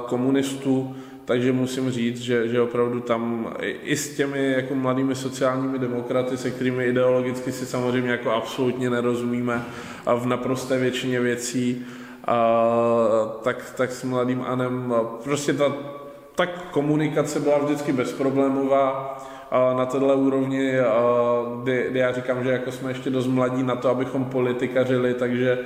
komunistů, 0.05 0.95
takže 1.25 1.51
musím 1.51 1.91
říct, 1.91 2.21
že, 2.21 2.47
že 2.47 2.61
opravdu 2.61 2.99
tam 2.99 3.53
i 3.83 3.97
s 3.97 4.15
těmi 4.15 4.51
jako 4.51 4.75
mladými 4.75 5.15
sociálními 5.15 5.79
demokraty, 5.79 6.37
se 6.37 6.51
kterými 6.51 6.85
ideologicky 6.85 7.51
si 7.51 7.65
samozřejmě 7.65 8.11
jako 8.11 8.31
absolutně 8.31 8.89
nerozumíme 8.89 9.65
a 10.05 10.15
v 10.15 10.25
naprosté 10.25 10.77
většině 10.79 11.19
věcí, 11.19 11.85
a, 12.27 13.37
tak, 13.43 13.73
tak 13.77 13.91
s 13.91 14.03
mladým 14.03 14.41
Anem 14.47 14.93
prostě 15.23 15.53
ta, 15.53 15.73
ta 16.35 16.45
komunikace 16.45 17.39
byla 17.39 17.57
vždycky 17.57 17.93
bezproblémová 17.93 19.17
na 19.77 19.85
této 19.85 20.17
úrovni, 20.17 20.73
kdy, 21.63 21.85
kdy 21.89 21.99
já 21.99 22.11
říkám, 22.11 22.43
že 22.43 22.49
jako 22.49 22.71
jsme 22.71 22.91
ještě 22.91 23.09
dost 23.09 23.27
mladí 23.27 23.63
na 23.63 23.75
to, 23.75 23.89
abychom 23.89 24.25
politikařili, 24.25 25.13
takže 25.13 25.57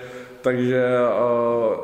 takže 0.46 0.86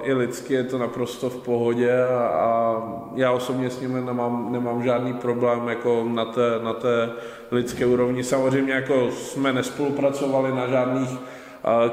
i 0.03 0.13
lidsky 0.13 0.53
je 0.53 0.63
to 0.63 0.77
naprosto 0.77 1.29
v 1.29 1.37
pohodě 1.37 2.03
a, 2.03 2.83
já 3.15 3.31
osobně 3.31 3.69
s 3.69 3.81
nimi 3.81 4.01
nemám, 4.01 4.51
nemám 4.51 4.83
žádný 4.83 5.13
problém 5.13 5.67
jako 5.67 6.05
na 6.13 6.25
té, 6.25 6.59
na 6.63 6.73
té 6.73 7.09
lidské 7.51 7.85
úrovni. 7.85 8.23
Samozřejmě 8.23 8.73
jako 8.73 9.11
jsme 9.11 9.53
nespolupracovali 9.53 10.51
na 10.51 10.67
žádných 10.67 11.09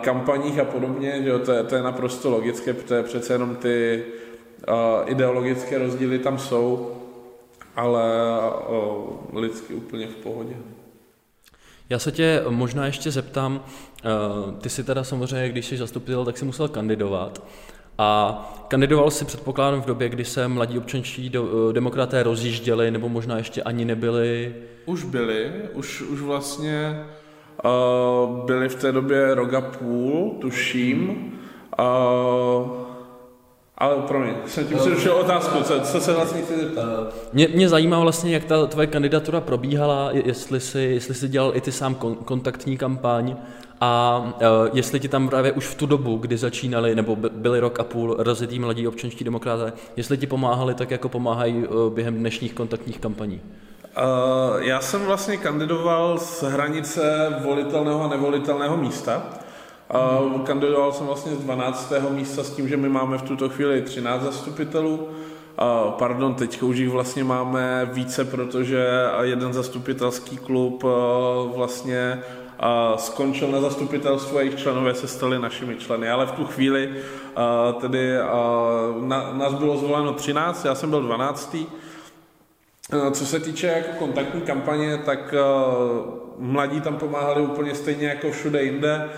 kampaních 0.01 0.59
a 0.59 0.65
podobně, 0.65 1.21
jo, 1.25 1.39
to, 1.39 1.53
je, 1.53 1.63
to 1.63 1.75
je 1.75 1.83
naprosto 1.83 2.31
logické, 2.31 2.73
protože 2.73 3.03
přece 3.03 3.33
jenom 3.33 3.57
ty 3.57 4.05
ideologické 5.07 5.79
rozdíly 5.79 6.19
tam 6.19 6.39
jsou, 6.39 6.95
ale 7.77 8.03
uh, 8.69 9.41
lidsky 9.41 9.75
úplně 9.75 10.07
v 10.07 10.15
pohodě. 10.15 10.57
Já 11.91 11.99
se 11.99 12.13
tě 12.13 12.45
možná 12.49 12.87
ještě 12.87 13.11
zeptám, 13.11 13.65
eh, 14.05 14.09
ty 14.61 14.69
si 14.69 14.85
teda 14.85 15.05
samozřejmě, 15.05 15.49
když 15.49 15.67
jsi 15.67 15.77
zastupitel, 15.77 16.25
tak 16.25 16.39
si 16.39 16.45
musel 16.45 16.69
kandidovat. 16.69 17.43
A 17.99 18.65
kandidoval 18.69 19.11
si 19.11 19.25
předpokládám 19.25 19.83
v 19.83 19.87
době, 19.87 20.09
kdy 20.09 20.25
se 20.25 20.49
mladí 20.49 20.79
občanští 20.79 21.33
eh, 21.35 21.73
demokraté 21.73 22.23
rozjížděli, 22.23 22.91
nebo 22.91 23.09
možná 23.09 23.37
ještě 23.37 23.63
ani 23.63 23.85
nebyli? 23.85 24.55
Už 24.87 25.05
byli, 25.05 25.53
už, 25.75 26.03
už 26.03 26.21
vlastně 26.21 27.05
uh, 27.65 28.45
byli 28.47 28.69
v 28.69 28.75
té 28.75 28.93
době 28.93 29.35
rok 29.35 29.55
a 29.55 29.61
půl, 29.61 30.37
tuším. 30.41 31.33
Uh, 31.79 32.88
ale 33.79 33.97
promiň, 33.97 34.35
jsem 34.47 34.67
tím 34.67 34.79
si 34.79 34.91
došel 34.91 35.13
otázku, 35.13 35.63
co, 35.63 35.81
co 35.81 36.01
se 36.01 36.13
vlastně 36.13 36.43
chci 36.43 36.57
zeptat? 36.57 37.15
Mě, 37.33 37.49
mě 37.55 37.69
zajímá 37.69 38.01
vlastně, 38.01 38.35
jak 38.35 38.45
ta 38.45 38.67
tvoje 38.67 38.87
kandidatura 38.87 39.41
probíhala, 39.41 40.11
jestli 40.13 40.61
jsi, 40.61 40.81
jestli 40.81 41.15
jsi 41.15 41.29
dělal 41.29 41.57
i 41.57 41.61
ty 41.61 41.73
sám 41.73 41.95
kontaktní 42.25 42.77
kampaň 42.77 43.37
a 43.81 44.23
uh, 44.41 44.77
jestli 44.77 45.01
ti 45.01 45.09
tam 45.09 45.29
právě 45.29 45.53
už 45.53 45.67
v 45.67 45.75
tu 45.75 45.87
dobu, 45.87 46.17
kdy 46.17 46.37
začínali, 46.37 46.95
nebo 46.95 47.17
byli 47.17 47.61
rok 47.61 47.81
a 47.81 47.85
půl 47.85 48.17
rozjetý 48.19 48.59
mladí 48.59 48.89
občanští 48.89 49.25
demokraté, 49.25 49.73
jestli 49.97 50.19
ti 50.19 50.27
pomáhali 50.27 50.75
tak, 50.75 50.91
jako 50.91 51.09
pomáhají 51.09 51.67
uh, 51.67 51.93
během 51.93 52.15
dnešních 52.15 52.55
kontaktních 52.55 52.99
kampaní? 52.99 53.41
Uh, 53.97 54.63
já 54.63 54.81
jsem 54.81 55.05
vlastně 55.05 55.37
kandidoval 55.37 56.19
z 56.19 56.43
hranice 56.43 57.35
volitelného 57.45 58.05
a 58.05 58.09
nevolitelného 58.09 58.77
místa. 58.77 59.23
A 59.91 60.21
kandidoval 60.45 60.93
jsem 60.93 61.07
vlastně 61.07 61.33
z 61.33 61.39
12. 61.39 61.93
místa 62.11 62.43
s 62.43 62.51
tím, 62.51 62.69
že 62.69 62.77
my 62.77 62.89
máme 62.89 63.19
v 63.19 63.23
tuto 63.23 63.49
chvíli 63.49 63.83
13 63.83 64.23
zastupitelů. 64.23 65.09
Pardon, 65.99 66.35
teď 66.35 66.63
už 66.63 66.77
jich 66.77 66.91
vlastně 66.91 67.25
máme 67.25 67.91
více, 67.93 68.25
protože 68.25 68.87
jeden 69.23 69.53
zastupitelský 69.53 70.37
klub 70.37 70.85
vlastně 71.57 72.23
skončil 72.97 73.49
na 73.49 73.61
zastupitelstvu 73.61 74.39
a 74.39 74.41
jejich 74.41 74.59
členové 74.59 74.95
se 74.95 75.09
stali 75.09 75.39
našimi 75.39 75.77
členy. 75.77 76.11
Ale 76.11 76.27
v 76.27 76.33
tu 76.33 76.45
chvíli 76.45 76.95
tedy 77.81 78.15
na, 79.01 79.33
nás 79.33 79.55
bylo 79.55 79.77
zvoleno 79.77 80.13
13, 80.13 80.65
já 80.65 80.75
jsem 80.75 80.91
byl 80.91 81.03
12. 81.03 81.57
Co 83.13 83.27
se 83.27 83.41
týče 83.41 83.67
jako 83.67 83.89
kontaktní 83.99 84.41
kampaně, 84.41 84.99
tak 84.99 85.35
mladí 86.39 86.81
tam 86.81 86.97
pomáhali 86.97 87.43
úplně 87.43 87.75
stejně 87.75 88.09
jako 88.09 88.31
všude 88.31 88.63
jinde 88.63 89.09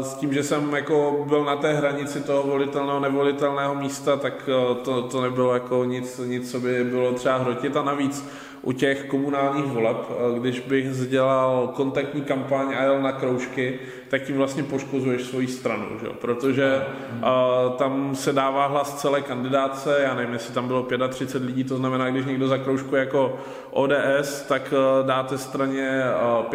s 0.00 0.14
tím, 0.14 0.32
že 0.32 0.42
jsem 0.42 0.72
jako 0.74 1.24
byl 1.28 1.44
na 1.44 1.56
té 1.56 1.72
hranici 1.72 2.20
toho 2.20 2.42
volitelného, 2.42 3.00
nevolitelného 3.00 3.74
místa, 3.74 4.16
tak 4.16 4.48
eh, 4.48 4.74
to, 4.74 5.02
to 5.02 5.20
nebylo 5.20 5.54
jako 5.54 5.84
nic, 5.84 6.18
nic, 6.18 6.50
co 6.50 6.60
by 6.60 6.84
bylo 6.84 7.12
třeba 7.12 7.36
hrotit 7.36 7.76
a 7.76 7.82
navíc 7.82 8.30
u 8.62 8.72
těch 8.72 9.04
komunálních 9.04 9.64
voleb, 9.64 9.96
eh, 10.10 10.38
když 10.38 10.60
bych 10.60 11.08
dělal 11.08 11.72
kontaktní 11.74 12.22
kampaň 12.22 12.74
a 12.78 12.82
jel 12.82 13.02
na 13.02 13.12
kroužky, 13.12 13.78
tak 14.08 14.22
tím 14.22 14.36
vlastně 14.36 14.62
poškozuješ 14.62 15.22
svoji 15.22 15.46
stranu, 15.46 15.86
že? 16.00 16.06
protože 16.20 16.82
uh, 17.14 17.76
tam 17.76 18.14
se 18.14 18.32
dává 18.32 18.66
hlas 18.66 19.00
celé 19.00 19.22
kandidáce, 19.22 19.98
já 20.02 20.14
nevím, 20.14 20.32
jestli 20.32 20.54
tam 20.54 20.66
bylo 20.66 20.86
35 21.08 21.46
lidí, 21.46 21.64
to 21.64 21.76
znamená, 21.76 22.10
když 22.10 22.26
někdo 22.26 22.58
kroužku 22.58 22.96
jako 22.96 23.38
ODS, 23.70 24.42
tak 24.48 24.72
uh, 24.72 25.06
dáte 25.06 25.38
straně 25.38 26.02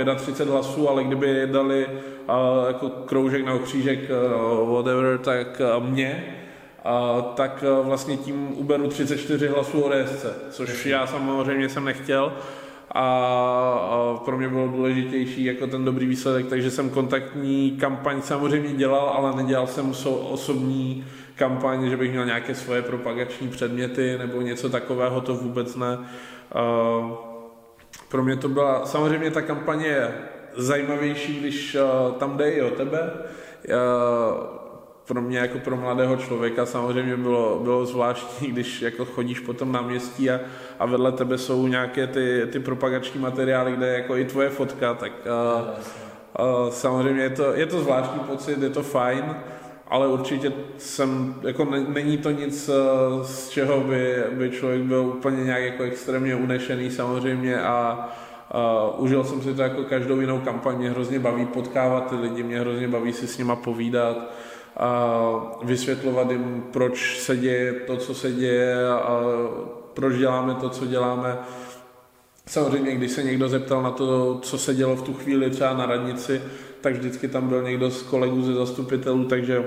uh, 0.05 0.15
35 0.15 0.51
hlasů, 0.51 0.89
ale 0.89 1.03
kdyby 1.03 1.47
dali 1.47 1.87
jako 2.67 2.89
kroužek 2.89 3.45
na 3.45 3.57
křížek 3.57 3.99
uh, 3.99 4.75
whatever, 4.75 5.17
tak 5.17 5.61
uh, 5.77 5.83
mě, 5.83 6.35
a, 6.85 7.21
tak 7.21 7.63
vlastně 7.83 8.17
tím 8.17 8.57
uberu 8.57 8.87
34 8.87 9.47
hlasů 9.47 9.81
ODS, 9.81 10.25
což 10.49 10.85
já 10.85 11.07
samozřejmě 11.07 11.69
jsem 11.69 11.85
nechtěl. 11.85 12.33
A, 12.91 13.01
a 13.89 14.19
pro 14.25 14.37
mě 14.37 14.49
bylo 14.49 14.67
důležitější 14.67 15.45
jako 15.45 15.67
ten 15.67 15.85
dobrý 15.85 16.05
výsledek, 16.05 16.47
takže 16.47 16.71
jsem 16.71 16.89
kontaktní 16.89 17.71
kampaň 17.71 18.21
samozřejmě 18.21 18.73
dělal, 18.73 19.09
ale 19.09 19.35
nedělal 19.35 19.67
jsem 19.67 19.93
osobní 20.29 21.05
kampaň, 21.35 21.89
že 21.89 21.97
bych 21.97 22.11
měl 22.11 22.25
nějaké 22.25 22.55
svoje 22.55 22.81
propagační 22.81 23.47
předměty 23.47 24.17
nebo 24.17 24.41
něco 24.41 24.69
takového, 24.69 25.21
to 25.21 25.35
vůbec 25.35 25.75
ne. 25.75 25.97
A, 25.97 27.11
pro 28.09 28.23
mě 28.23 28.35
to 28.35 28.49
byla, 28.49 28.85
samozřejmě 28.85 29.31
ta 29.31 29.41
kampaně 29.41 29.87
je 29.87 30.11
zajímavější, 30.57 31.39
když 31.39 31.77
tam 32.17 32.37
jde 32.37 32.51
i 32.51 32.61
o 32.61 32.69
tebe. 32.69 33.13
Pro 35.07 35.21
mě 35.21 35.37
jako 35.37 35.59
pro 35.59 35.75
mladého 35.77 36.15
člověka 36.15 36.65
samozřejmě 36.65 37.17
bylo, 37.17 37.59
bylo 37.63 37.85
zvláštní, 37.85 38.47
když 38.47 38.81
jako 38.81 39.05
chodíš 39.05 39.39
potom 39.39 39.71
na 39.71 39.81
městí 39.81 40.31
a, 40.31 40.39
a 40.79 40.85
vedle 40.85 41.11
tebe 41.11 41.37
jsou 41.37 41.67
nějaké 41.67 42.07
ty, 42.07 42.47
ty 42.51 42.59
propagační 42.59 43.19
materiály, 43.19 43.71
kde 43.71 43.87
je 43.87 43.93
jako 43.93 44.17
i 44.17 44.25
tvoje 44.25 44.49
fotka, 44.49 44.93
tak 44.93 45.11
a, 45.27 45.63
a, 46.35 46.71
samozřejmě 46.71 47.23
je 47.23 47.29
to, 47.29 47.53
je 47.53 47.65
to 47.65 47.81
zvláštní 47.81 48.19
pocit, 48.19 48.61
je 48.61 48.69
to 48.69 48.83
fajn, 48.83 49.35
ale 49.87 50.07
určitě 50.07 50.53
jsem, 50.77 51.35
jako 51.41 51.65
ne, 51.65 51.85
není 51.87 52.17
to 52.17 52.31
nic, 52.31 52.69
z 53.21 53.49
čeho 53.49 53.81
by, 53.81 54.23
by 54.31 54.49
člověk 54.49 54.81
byl 54.81 54.99
úplně 54.99 55.43
nějak 55.43 55.63
jako 55.63 55.83
extrémně 55.83 56.35
unešený 56.35 56.91
samozřejmě 56.91 57.61
a, 57.61 58.09
Uh, 58.53 59.03
užil 59.03 59.23
jsem 59.23 59.41
si 59.41 59.53
to 59.53 59.61
jako 59.61 59.83
každou 59.83 60.19
jinou 60.19 60.39
kampaň, 60.39 60.77
mě 60.77 60.89
hrozně 60.89 61.19
baví 61.19 61.45
potkávat 61.45 62.09
ty 62.09 62.15
lidi, 62.15 62.43
mě 62.43 62.59
hrozně 62.59 62.87
baví 62.87 63.13
si 63.13 63.27
s 63.27 63.37
nima 63.37 63.55
povídat 63.55 64.17
a 64.77 65.19
vysvětlovat 65.63 66.31
jim, 66.31 66.63
proč 66.73 67.19
se 67.19 67.37
děje 67.37 67.73
to, 67.73 67.97
co 67.97 68.13
se 68.13 68.31
děje 68.31 68.89
a 68.89 69.21
proč 69.93 70.15
děláme 70.15 70.53
to, 70.53 70.69
co 70.69 70.85
děláme. 70.85 71.37
Samozřejmě, 72.47 72.95
když 72.95 73.11
se 73.11 73.23
někdo 73.23 73.49
zeptal 73.49 73.83
na 73.83 73.91
to, 73.91 74.39
co 74.41 74.57
se 74.57 74.73
dělo 74.73 74.95
v 74.95 75.01
tu 75.01 75.13
chvíli 75.13 75.49
třeba 75.49 75.73
na 75.73 75.85
radnici, 75.85 76.41
tak 76.81 76.93
vždycky 76.93 77.27
tam 77.27 77.47
byl 77.47 77.63
někdo 77.63 77.91
z 77.91 78.01
kolegů 78.01 78.41
ze 78.41 78.53
zastupitelů, 78.53 79.25
takže 79.25 79.65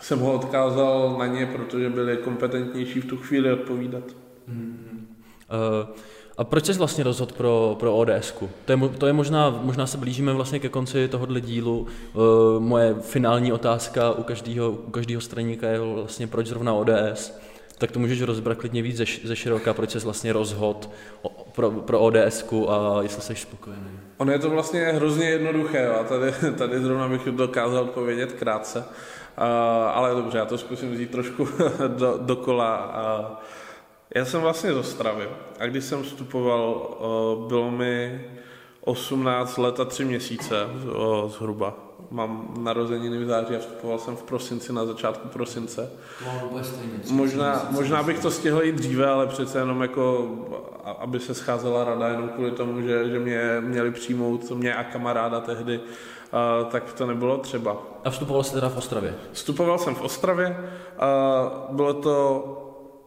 jsem 0.00 0.18
ho 0.18 0.32
odkázal 0.32 1.16
na 1.18 1.26
ně, 1.26 1.46
protože 1.46 1.90
byli 1.90 2.16
kompetentnější 2.16 3.00
v 3.00 3.06
tu 3.06 3.16
chvíli 3.16 3.52
odpovídat. 3.52 4.04
Hmm. 4.48 5.06
Uh... 5.50 5.96
A 6.36 6.44
proč 6.44 6.66
jsi 6.66 6.72
vlastně 6.72 7.04
rozhodl 7.04 7.32
pro, 7.36 7.76
pro 7.80 7.96
ods 7.96 8.34
To 8.64 8.72
je, 8.72 8.78
to 8.98 9.06
je 9.06 9.12
možná, 9.12 9.50
možná 9.62 9.86
se 9.86 9.98
blížíme 9.98 10.32
vlastně 10.32 10.58
ke 10.58 10.68
konci 10.68 11.08
tohohle 11.08 11.40
dílu. 11.40 11.86
Uh, 12.14 12.22
moje 12.58 12.94
finální 13.00 13.52
otázka 13.52 14.12
u 14.12 14.22
každého, 14.22 14.70
u 14.70 14.90
každého 14.90 15.20
straníka 15.20 15.68
je 15.68 15.80
vlastně 15.80 16.26
proč 16.26 16.46
zrovna 16.46 16.74
ODS. 16.74 17.38
Tak 17.78 17.90
to 17.90 17.98
můžeš 17.98 18.22
rozbrat 18.22 18.58
klidně 18.58 18.82
víc 18.82 18.96
ze, 18.96 19.04
ze 19.24 19.36
široka, 19.36 19.74
proč 19.74 19.90
jsi 19.90 19.98
vlastně 19.98 20.32
rozhodl 20.32 20.88
pro, 21.52 21.70
pro 21.70 22.00
ods 22.00 22.44
a 22.68 23.02
jestli 23.02 23.22
jsi 23.22 23.34
spokojený. 23.34 23.90
Ono 24.16 24.32
je 24.32 24.38
to 24.38 24.50
vlastně 24.50 24.80
hrozně 24.80 25.26
jednoduché 25.30 25.88
a 25.88 26.04
tady, 26.04 26.32
tady 26.58 26.80
zrovna 26.80 27.08
bych 27.08 27.24
dokázal 27.24 27.82
odpovědět 27.82 28.32
krátce. 28.32 28.78
Uh, 28.78 29.44
ale 29.94 30.14
dobře, 30.14 30.38
já 30.38 30.44
to 30.44 30.58
zkusím 30.58 30.92
vzít 30.92 31.10
trošku 31.10 31.48
do, 31.88 32.18
dokola. 32.22 32.94
Uh, 33.20 33.36
Já 34.14 34.24
jsem 34.24 34.40
vlastně 34.40 34.72
z 34.72 34.76
Ostravy 34.76 35.28
a 35.58 35.66
když 35.66 35.84
jsem 35.84 36.02
vstupoval, 36.02 36.88
eh, 36.90 37.48
bylo 37.48 37.70
mi 37.70 38.24
18 38.80 39.58
let 39.58 39.80
a 39.80 39.84
3 39.84 40.04
měsíce 40.04 40.56
eh, 40.66 41.28
zhruba. 41.28 41.74
Mám 42.10 42.54
narozeniny 42.58 43.18
v 43.18 43.26
září 43.26 43.56
a 43.56 43.58
vstupoval 43.58 43.98
jsem 43.98 44.16
v 44.16 44.22
prosinci, 44.22 44.72
na 44.72 44.86
začátku 44.86 45.28
prosince. 45.28 45.90
Možná, 47.10 47.68
možná 47.70 48.02
bych 48.02 48.18
to 48.18 48.30
stihl 48.30 48.62
i 48.62 48.72
dříve, 48.72 49.06
ale 49.06 49.26
přece 49.26 49.58
jenom 49.58 49.82
jako, 49.82 50.28
aby 50.98 51.20
se 51.20 51.34
scházela 51.34 51.84
rada 51.84 52.08
jenom 52.08 52.28
kvůli 52.28 52.50
tomu, 52.50 52.80
že, 52.80 53.10
že 53.10 53.18
mě 53.18 53.56
měli 53.60 53.90
přijmout, 53.90 54.50
mě 54.50 54.74
a 54.74 54.84
kamaráda 54.84 55.40
tehdy, 55.40 55.78
uh, 55.78 56.70
tak 56.70 56.92
to 56.92 57.06
nebylo 57.06 57.38
třeba. 57.38 57.76
A 58.04 58.10
vstupoval 58.10 58.42
jsi 58.42 58.54
teda 58.54 58.68
v 58.68 58.76
Ostravě? 58.76 59.14
Vstupoval 59.32 59.78
jsem 59.78 59.94
v 59.94 60.02
Ostravě, 60.02 60.48
uh, 60.48 61.76
bylo 61.76 61.94
to 61.94 62.63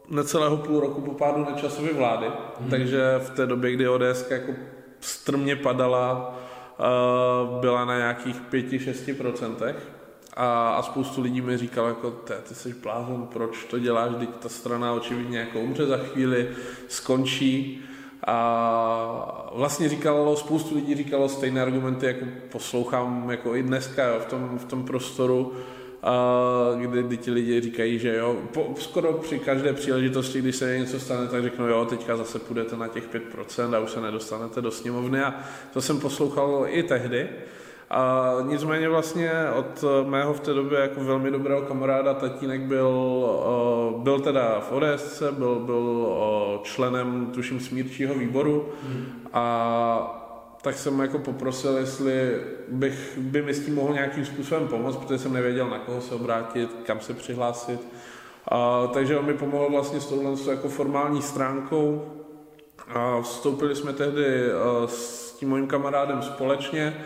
necelého 0.10 0.58
půl 0.58 0.80
roku 0.80 1.01
po 1.01 1.14
pádu 1.14 1.45
nečasové 1.45 1.93
vlády, 1.93 2.26
hmm. 2.60 2.70
takže 2.70 3.01
v 3.20 3.30
té 3.30 3.45
době, 3.45 3.72
kdy 3.72 3.88
ODS 3.88 4.30
jako 4.30 4.51
strmě 4.99 5.55
padala, 5.55 6.36
uh, 6.80 7.60
byla 7.60 7.86
na 7.86 7.97
nějakých 7.97 8.41
5-6% 8.51 9.74
a, 10.38 10.70
a 10.70 10.82
spoustu 10.82 11.22
lidí 11.22 11.41
mi 11.41 11.58
říkalo, 11.58 11.88
jako, 11.88 12.12
ty 12.47 12.55
jsi 12.55 12.74
blázen, 12.74 13.28
proč 13.34 13.64
to 13.64 13.80
děláš, 13.80 14.12
teď 14.20 14.30
ta 14.39 14.49
strana 14.49 14.93
očividně 14.93 15.39
jako 15.39 15.60
umře 15.60 15.86
za 15.86 15.97
chvíli, 15.97 16.49
skončí. 16.88 17.84
A 18.28 19.51
vlastně 19.55 19.89
říkalo, 19.89 20.36
spoustu 20.36 20.76
lidí 20.76 20.95
říkalo 20.95 21.30
stejné 21.30 21.62
argumenty, 21.62 22.05
jako 22.05 22.26
poslouchám 22.51 23.30
jako 23.30 23.55
i 23.55 23.64
dneska 23.64 24.03
jo, 24.03 24.20
v, 24.20 24.26
tom, 24.26 24.58
v 24.58 24.66
tom 24.66 24.86
prostoru, 24.86 25.53
kdy, 26.76 27.04
kdy 27.04 27.18
ti 27.18 27.32
lidi 27.32 27.62
říkají, 27.62 28.00
že 28.00 28.16
jo, 28.16 28.36
po, 28.54 28.76
skoro 28.80 29.14
při 29.14 29.39
každé 29.39 29.74
příležitosti, 29.74 30.41
když 30.41 30.56
se 30.56 30.78
něco 30.78 31.00
stane, 31.00 31.28
tak 31.28 31.43
řeknou, 31.43 31.66
jo, 31.66 31.86
teďka 31.86 32.18
zase 32.18 32.39
půjdete 32.39 32.78
na 32.78 32.88
těch 32.88 33.14
5% 33.14 33.76
a 33.76 33.80
už 33.80 33.91
se 33.91 34.02
nedostanete 34.02 34.62
do 34.62 34.72
sněmovny. 34.72 35.22
A 35.22 35.34
to 35.74 35.82
jsem 35.82 36.00
poslouchal 36.00 36.66
i 36.68 36.84
tehdy. 36.84 37.30
A 37.89 38.34
nicméně 38.41 38.89
vlastně 38.89 39.32
od 39.56 39.84
mého 40.08 40.34
v 40.34 40.39
té 40.39 40.54
době 40.54 40.80
jako 40.80 41.04
velmi 41.04 41.32
dobrého 41.32 41.62
kamaráda 41.62 42.14
tatínek 42.14 42.62
byl, 42.62 42.91
byl 43.98 44.20
teda 44.20 44.60
v 44.60 44.72
ODS, 44.72 45.24
byl, 45.32 45.56
byl 45.56 46.08
členem, 46.64 47.32
tuším, 47.34 47.60
smírčího 47.60 48.14
výboru. 48.14 48.70
A 49.34 50.24
tak 50.68 50.78
jsem 50.78 50.99
jako 50.99 51.20
poprosil, 51.20 51.78
jestli 51.78 52.41
bych, 52.68 53.18
by 53.18 53.41
mi 53.41 53.53
s 53.53 53.65
tím 53.65 53.76
mohl 53.76 53.93
nějakým 53.93 54.26
způsobem 54.26 54.68
pomoct, 54.68 54.95
protože 54.95 55.20
jsem 55.20 55.34
nevěděl, 55.34 55.70
na 55.70 55.80
koho 55.80 56.01
se 56.01 56.15
obrátit, 56.15 56.70
kam 56.86 56.99
se 56.99 57.13
přihlásit. 57.13 57.88
A, 58.47 58.88
takže 58.88 59.18
on 59.18 59.26
mi 59.26 59.34
pomohl 59.34 59.72
vlastně 59.72 59.99
s 59.99 60.05
touhle 60.05 60.51
jako 60.51 60.70
formální 60.70 61.22
stránkou. 61.22 62.05
A 62.88 63.22
vstoupili 63.22 63.76
jsme 63.76 63.93
tehdy 63.93 64.26
s 64.86 65.32
tím 65.32 65.49
mojím 65.49 65.68
kamarádem 65.68 66.22
společně 66.22 67.05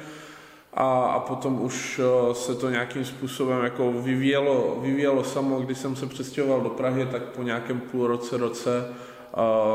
a, 0.73 1.03
a 1.03 1.19
potom 1.19 1.61
už 1.61 2.01
se 2.33 2.55
to 2.55 2.69
nějakým 2.69 3.05
způsobem 3.05 3.63
jako 3.63 3.91
vyvíjelo, 3.91 4.79
vyvíjelo 4.81 5.23
samo, 5.23 5.59
když 5.59 5.77
jsem 5.77 5.95
se 5.95 6.05
přestěhoval 6.05 6.61
do 6.61 6.69
Prahy, 6.69 7.05
tak 7.05 7.23
po 7.23 7.43
nějakém 7.43 7.79
půl 7.79 8.07
roce, 8.07 8.37
roce 8.37 8.93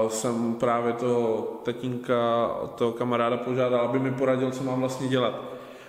jsem 0.09 0.55
právě 0.55 0.93
toho 0.93 1.49
tatínka, 1.63 2.51
toho 2.75 2.93
kamaráda 2.93 3.37
požádal, 3.37 3.81
aby 3.81 3.99
mi 3.99 4.11
poradil, 4.11 4.51
co 4.51 4.65
mám 4.65 4.81
vlastně 4.81 5.09
dělat. 5.09 5.41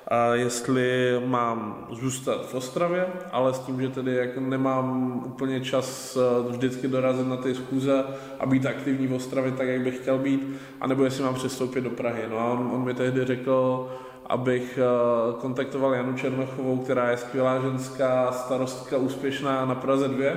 A 0.07 0.35
jestli 0.35 1.15
mám 1.25 1.87
zůstat 1.91 2.45
v 2.45 2.55
Ostravě, 2.55 3.07
ale 3.31 3.53
s 3.53 3.59
tím, 3.59 3.81
že 3.81 3.89
tedy 3.89 4.15
jako 4.15 4.39
nemám 4.39 5.21
úplně 5.25 5.61
čas 5.61 6.17
eh, 6.17 6.51
vždycky 6.51 6.87
dorazit 6.87 7.27
na 7.27 7.37
ty 7.37 7.55
schůze 7.55 8.03
a 8.39 8.45
být 8.45 8.65
aktivní 8.65 9.07
v 9.07 9.13
Ostravě 9.13 9.51
tak, 9.51 9.67
jak 9.67 9.81
bych 9.81 9.97
chtěl 9.97 10.17
být, 10.17 10.59
anebo 10.81 11.03
jestli 11.03 11.23
mám 11.23 11.35
přestoupit 11.35 11.83
do 11.83 11.89
Prahy. 11.89 12.23
No 12.29 12.39
a 12.39 12.45
on, 12.45 12.71
on 12.73 12.83
mi 12.83 12.93
tehdy 12.93 13.25
řekl, 13.25 13.87
abych 14.25 14.79
eh, 14.81 15.41
kontaktoval 15.41 15.93
Janu 15.93 16.13
Černochovou, 16.13 16.77
která 16.77 17.09
je 17.09 17.17
skvělá 17.17 17.59
ženská 17.59 18.31
starostka, 18.31 18.97
úspěšná 18.97 19.65
na 19.65 19.75
Praze 19.75 20.07
2. 20.07 20.31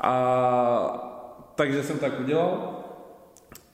A 0.00 1.07
takže 1.58 1.82
jsem 1.82 1.98
tak 1.98 2.20
udělal. 2.20 2.74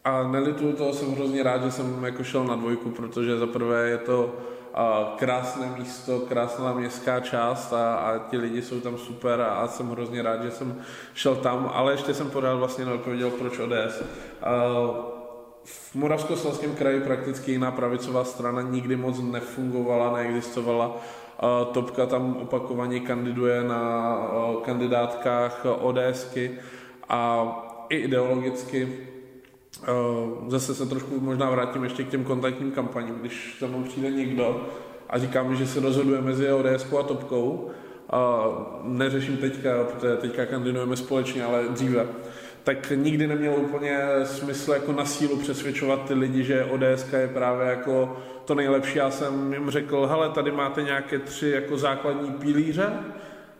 A 0.04 0.22
nelituju 0.28 0.72
toho, 0.72 0.92
jsem 0.92 1.14
hrozně 1.14 1.42
rád, 1.42 1.64
že 1.64 1.70
jsem 1.70 2.04
jako 2.04 2.24
šel 2.24 2.44
na 2.44 2.56
dvojku, 2.56 2.90
protože 2.90 3.38
za 3.38 3.46
prvé 3.46 3.88
je 3.88 3.98
to 3.98 4.34
krásné 5.16 5.74
místo, 5.78 6.20
krásná 6.20 6.72
městská 6.72 7.20
část 7.20 7.72
a, 7.72 7.94
a 7.94 8.18
ti 8.18 8.36
lidi 8.36 8.62
jsou 8.62 8.80
tam 8.80 8.98
super 8.98 9.40
a, 9.40 9.48
a 9.48 9.68
jsem 9.68 9.90
hrozně 9.90 10.22
rád, 10.22 10.42
že 10.42 10.50
jsem 10.50 10.82
šel 11.14 11.36
tam, 11.36 11.70
ale 11.74 11.92
ještě 11.92 12.14
jsem 12.14 12.30
podal 12.30 12.58
vlastně 12.58 12.84
neodpověděl, 12.84 13.30
proč 13.30 13.58
ODS. 13.58 14.02
A 14.42 14.52
v 15.64 15.94
Moravskoslezském 15.94 16.74
kraji 16.74 17.00
prakticky 17.00 17.52
jiná 17.52 17.70
pravicová 17.70 18.24
strana 18.24 18.62
nikdy 18.62 18.96
moc 18.96 19.20
nefungovala, 19.20 20.12
neexistovala. 20.12 20.96
A 21.38 21.64
Topka 21.64 22.06
tam 22.06 22.36
opakovaně 22.36 23.00
kandiduje 23.00 23.64
na 23.64 24.16
kandidátkách 24.64 25.66
ODSky 25.80 26.58
a 27.08 27.63
i 27.88 27.96
ideologicky. 27.96 28.88
Eh, 29.82 29.86
zase 30.48 30.74
se 30.74 30.86
trošku 30.86 31.20
možná 31.20 31.50
vrátím 31.50 31.84
ještě 31.84 32.04
k 32.04 32.08
těm 32.08 32.24
kontaktním 32.24 32.72
kampaním, 32.72 33.14
když 33.14 33.56
za 33.60 33.66
mnou 33.66 33.82
přijde 33.82 34.10
někdo 34.10 34.66
a 35.08 35.18
říká 35.18 35.42
mi, 35.42 35.56
že 35.56 35.66
se 35.66 35.80
rozhoduje 35.80 36.20
mezi 36.20 36.52
ODS 36.52 36.92
a 37.00 37.02
Topkou, 37.02 37.70
neřeším 38.82 39.36
teďka, 39.36 39.84
protože 39.84 40.16
teďka 40.16 40.46
kandidujeme 40.46 40.96
společně, 40.96 41.44
ale 41.44 41.64
dříve, 41.68 42.06
tak 42.64 42.92
nikdy 42.94 43.26
nemělo 43.26 43.56
úplně 43.56 43.98
smysl 44.24 44.72
jako 44.72 44.92
na 44.92 45.04
sílu 45.04 45.36
přesvědčovat 45.36 46.04
ty 46.04 46.14
lidi, 46.14 46.44
že 46.44 46.64
ODS 46.64 47.12
je 47.12 47.28
právě 47.28 47.66
jako 47.66 48.16
to 48.44 48.54
nejlepší. 48.54 48.98
Já 48.98 49.10
jsem 49.10 49.52
jim 49.52 49.70
řekl, 49.70 50.06
hele, 50.06 50.28
tady 50.28 50.52
máte 50.52 50.82
nějaké 50.82 51.18
tři 51.18 51.50
jako 51.50 51.76
základní 51.76 52.30
pilíře, 52.30 52.92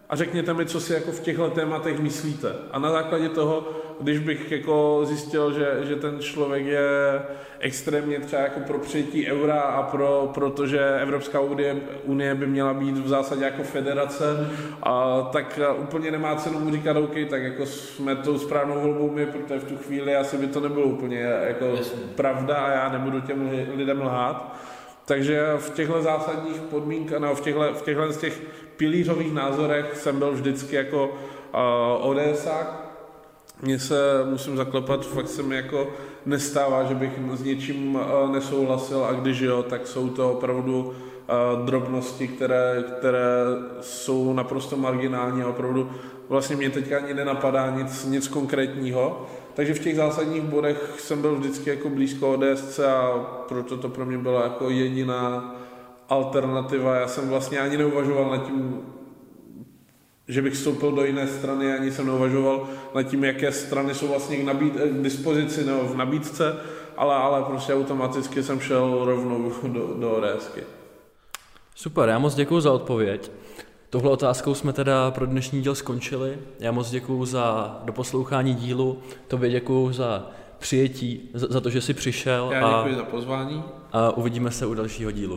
a 0.09 0.16
řekněte 0.16 0.55
mi, 0.55 0.66
co 0.66 0.81
si 0.81 0.93
jako 0.93 1.12
v 1.12 1.20
těchto 1.20 1.51
tématech 1.51 2.01
myslíte. 2.01 2.53
A 2.70 2.79
na 2.79 2.91
základě 2.91 3.29
toho, 3.29 3.68
když 4.01 4.19
bych 4.19 4.53
jako 4.53 5.01
zjistil, 5.05 5.53
že, 5.53 5.79
že 5.83 5.97
ten 5.97 6.19
člověk 6.21 6.67
je 6.67 7.23
extrémně 7.59 8.21
třeba 8.21 8.43
jako 8.43 8.61
pro 8.61 8.79
přijetí 8.79 9.27
eura 9.27 9.61
a 9.61 9.83
pro, 9.83 10.31
protože 10.35 10.99
Evropská 11.01 11.41
unie, 11.41 11.77
unie 12.05 12.35
by 12.35 12.47
měla 12.47 12.75
být 12.75 12.99
v 12.99 13.09
zásadě 13.09 13.45
jako 13.45 13.63
federace, 13.63 14.25
a, 14.83 15.23
tak 15.33 15.61
úplně 15.79 16.11
nemá 16.11 16.37
cenu 16.37 16.61
mu 16.61 16.71
říkat, 16.73 16.97
OK, 16.97 17.15
tak 17.31 17.43
jako 17.43 17.67
jsme 17.67 18.17
tou 18.17 18.39
správnou 18.39 18.81
volbou 18.81 19.11
my, 19.11 19.27
protože 19.27 19.59
v 19.59 19.65
tu 19.65 19.77
chvíli 19.77 20.17
asi 20.17 20.37
by 20.37 20.47
to 20.47 20.61
nebylo 20.61 20.87
úplně 20.87 21.21
jako 21.21 21.67
pravda 22.15 22.57
a 22.57 22.71
já 22.71 22.89
nebudu 22.89 23.21
těm 23.21 23.51
lidem 23.77 24.03
lhát. 24.03 24.57
Takže 25.05 25.47
v 25.59 25.71
těchto 25.71 26.03
zásadních 26.03 26.57
podmínkách, 26.57 27.21
no, 27.21 27.35
v 27.35 27.41
těchto, 27.41 27.75
v 27.75 27.83
těchto 27.83 28.13
z 28.13 28.17
těch 28.17 28.43
pilířových 28.77 29.33
názorech 29.33 29.97
jsem 29.97 30.19
byl 30.19 30.33
vždycky 30.33 30.77
jako 30.77 31.07
uh, 31.07 32.09
ODSák. 32.09 32.84
Mně 33.63 33.79
se, 33.79 34.25
musím 34.31 34.57
zaklepat, 34.57 35.07
fakt 35.07 35.29
se 35.29 35.43
mi 35.43 35.57
jako 35.57 35.89
nestává, 36.27 36.85
že 36.85 36.95
bych 36.95 37.13
s 37.33 37.43
něčím 37.43 37.95
uh, 37.95 38.33
nesouhlasil 38.33 39.05
a 39.05 39.13
když 39.13 39.41
jo, 39.41 39.63
tak 39.63 39.87
jsou 39.87 40.09
to 40.09 40.33
opravdu 40.33 40.85
uh, 40.85 41.67
drobnosti, 41.67 42.29
které, 42.29 42.85
které 42.99 43.35
jsou 43.81 44.33
naprosto 44.33 44.77
marginální 44.77 45.43
a 45.43 45.49
opravdu 45.49 45.91
vlastně 46.29 46.57
mě 46.57 46.71
teďka 46.71 46.99
ani 46.99 47.15
nenapadá 47.15 47.71
nic, 47.71 48.05
nic 48.05 48.29
konkrétního. 48.29 49.27
Takže 49.55 49.75
v 49.75 49.79
těch 49.79 49.97
zásadních 49.97 50.43
bodech 50.43 50.95
jsem 50.99 51.21
byl 51.21 51.37
vždycky 51.37 51.71
jako 51.71 51.89
blízko 51.89 52.33
ODS 52.33 52.79
a 52.79 53.19
proto 53.49 53.77
to 53.77 53.89
pro 53.89 54.07
mě 54.07 54.19
byla 54.19 54.43
jako 54.43 54.71
jediná 54.71 55.55
alternativa. 56.09 56.95
Já 56.95 57.09
jsem 57.09 57.29
vlastně 57.29 57.61
ani 57.61 57.77
neuvažoval 57.77 58.31
nad 58.31 58.47
tím, 58.47 58.83
že 60.29 60.43
bych 60.43 60.55
vstoupil 60.55 60.93
do 60.93 61.05
jiné 61.05 61.27
strany, 61.27 61.72
ani 61.72 61.93
jsem 61.93 62.07
neuvažoval 62.07 62.68
nad 62.95 63.03
tím, 63.03 63.25
jaké 63.25 63.53
strany 63.53 63.95
jsou 63.95 64.09
vlastně 64.09 64.37
k, 64.37 64.45
nabít, 64.45 64.75
k 64.75 65.03
dispozici 65.03 65.64
nebo 65.64 65.85
v 65.85 65.97
nabídce, 65.97 66.57
ale, 66.97 67.14
ale 67.14 67.43
prostě 67.43 67.75
automaticky 67.75 68.43
jsem 68.43 68.61
šel 68.61 69.05
rovnou 69.05 69.53
do, 69.62 69.95
do 70.01 70.11
ODSky. 70.11 70.61
Super, 71.75 72.09
já 72.09 72.18
moc 72.18 72.35
děkuji 72.35 72.61
za 72.61 72.72
odpověď. 72.72 73.31
Tohle 73.91 74.11
otázkou 74.11 74.55
jsme 74.55 74.72
teda 74.72 75.11
pro 75.11 75.27
dnešní 75.27 75.62
díl 75.62 75.75
skončili. 75.75 76.39
Já 76.61 76.72
moc 76.72 76.91
děkuji 76.91 77.25
za 77.25 77.79
doposlouchání 77.85 78.55
dílu, 78.55 78.99
tobě 79.29 79.51
děkuji 79.51 79.93
za 79.93 80.31
přijetí, 80.59 81.31
za, 81.35 81.47
za 81.51 81.61
to, 81.61 81.70
že 81.70 81.81
jsi 81.81 81.95
přišel. 81.95 82.49
Já 82.53 82.61
děkuji 82.61 82.95
a, 82.95 82.97
za 82.97 83.05
pozvání. 83.05 83.64
A 83.93 84.11
uvidíme 84.11 84.51
se 84.51 84.66
u 84.66 84.75
dalšího 84.75 85.11
dílu. 85.11 85.33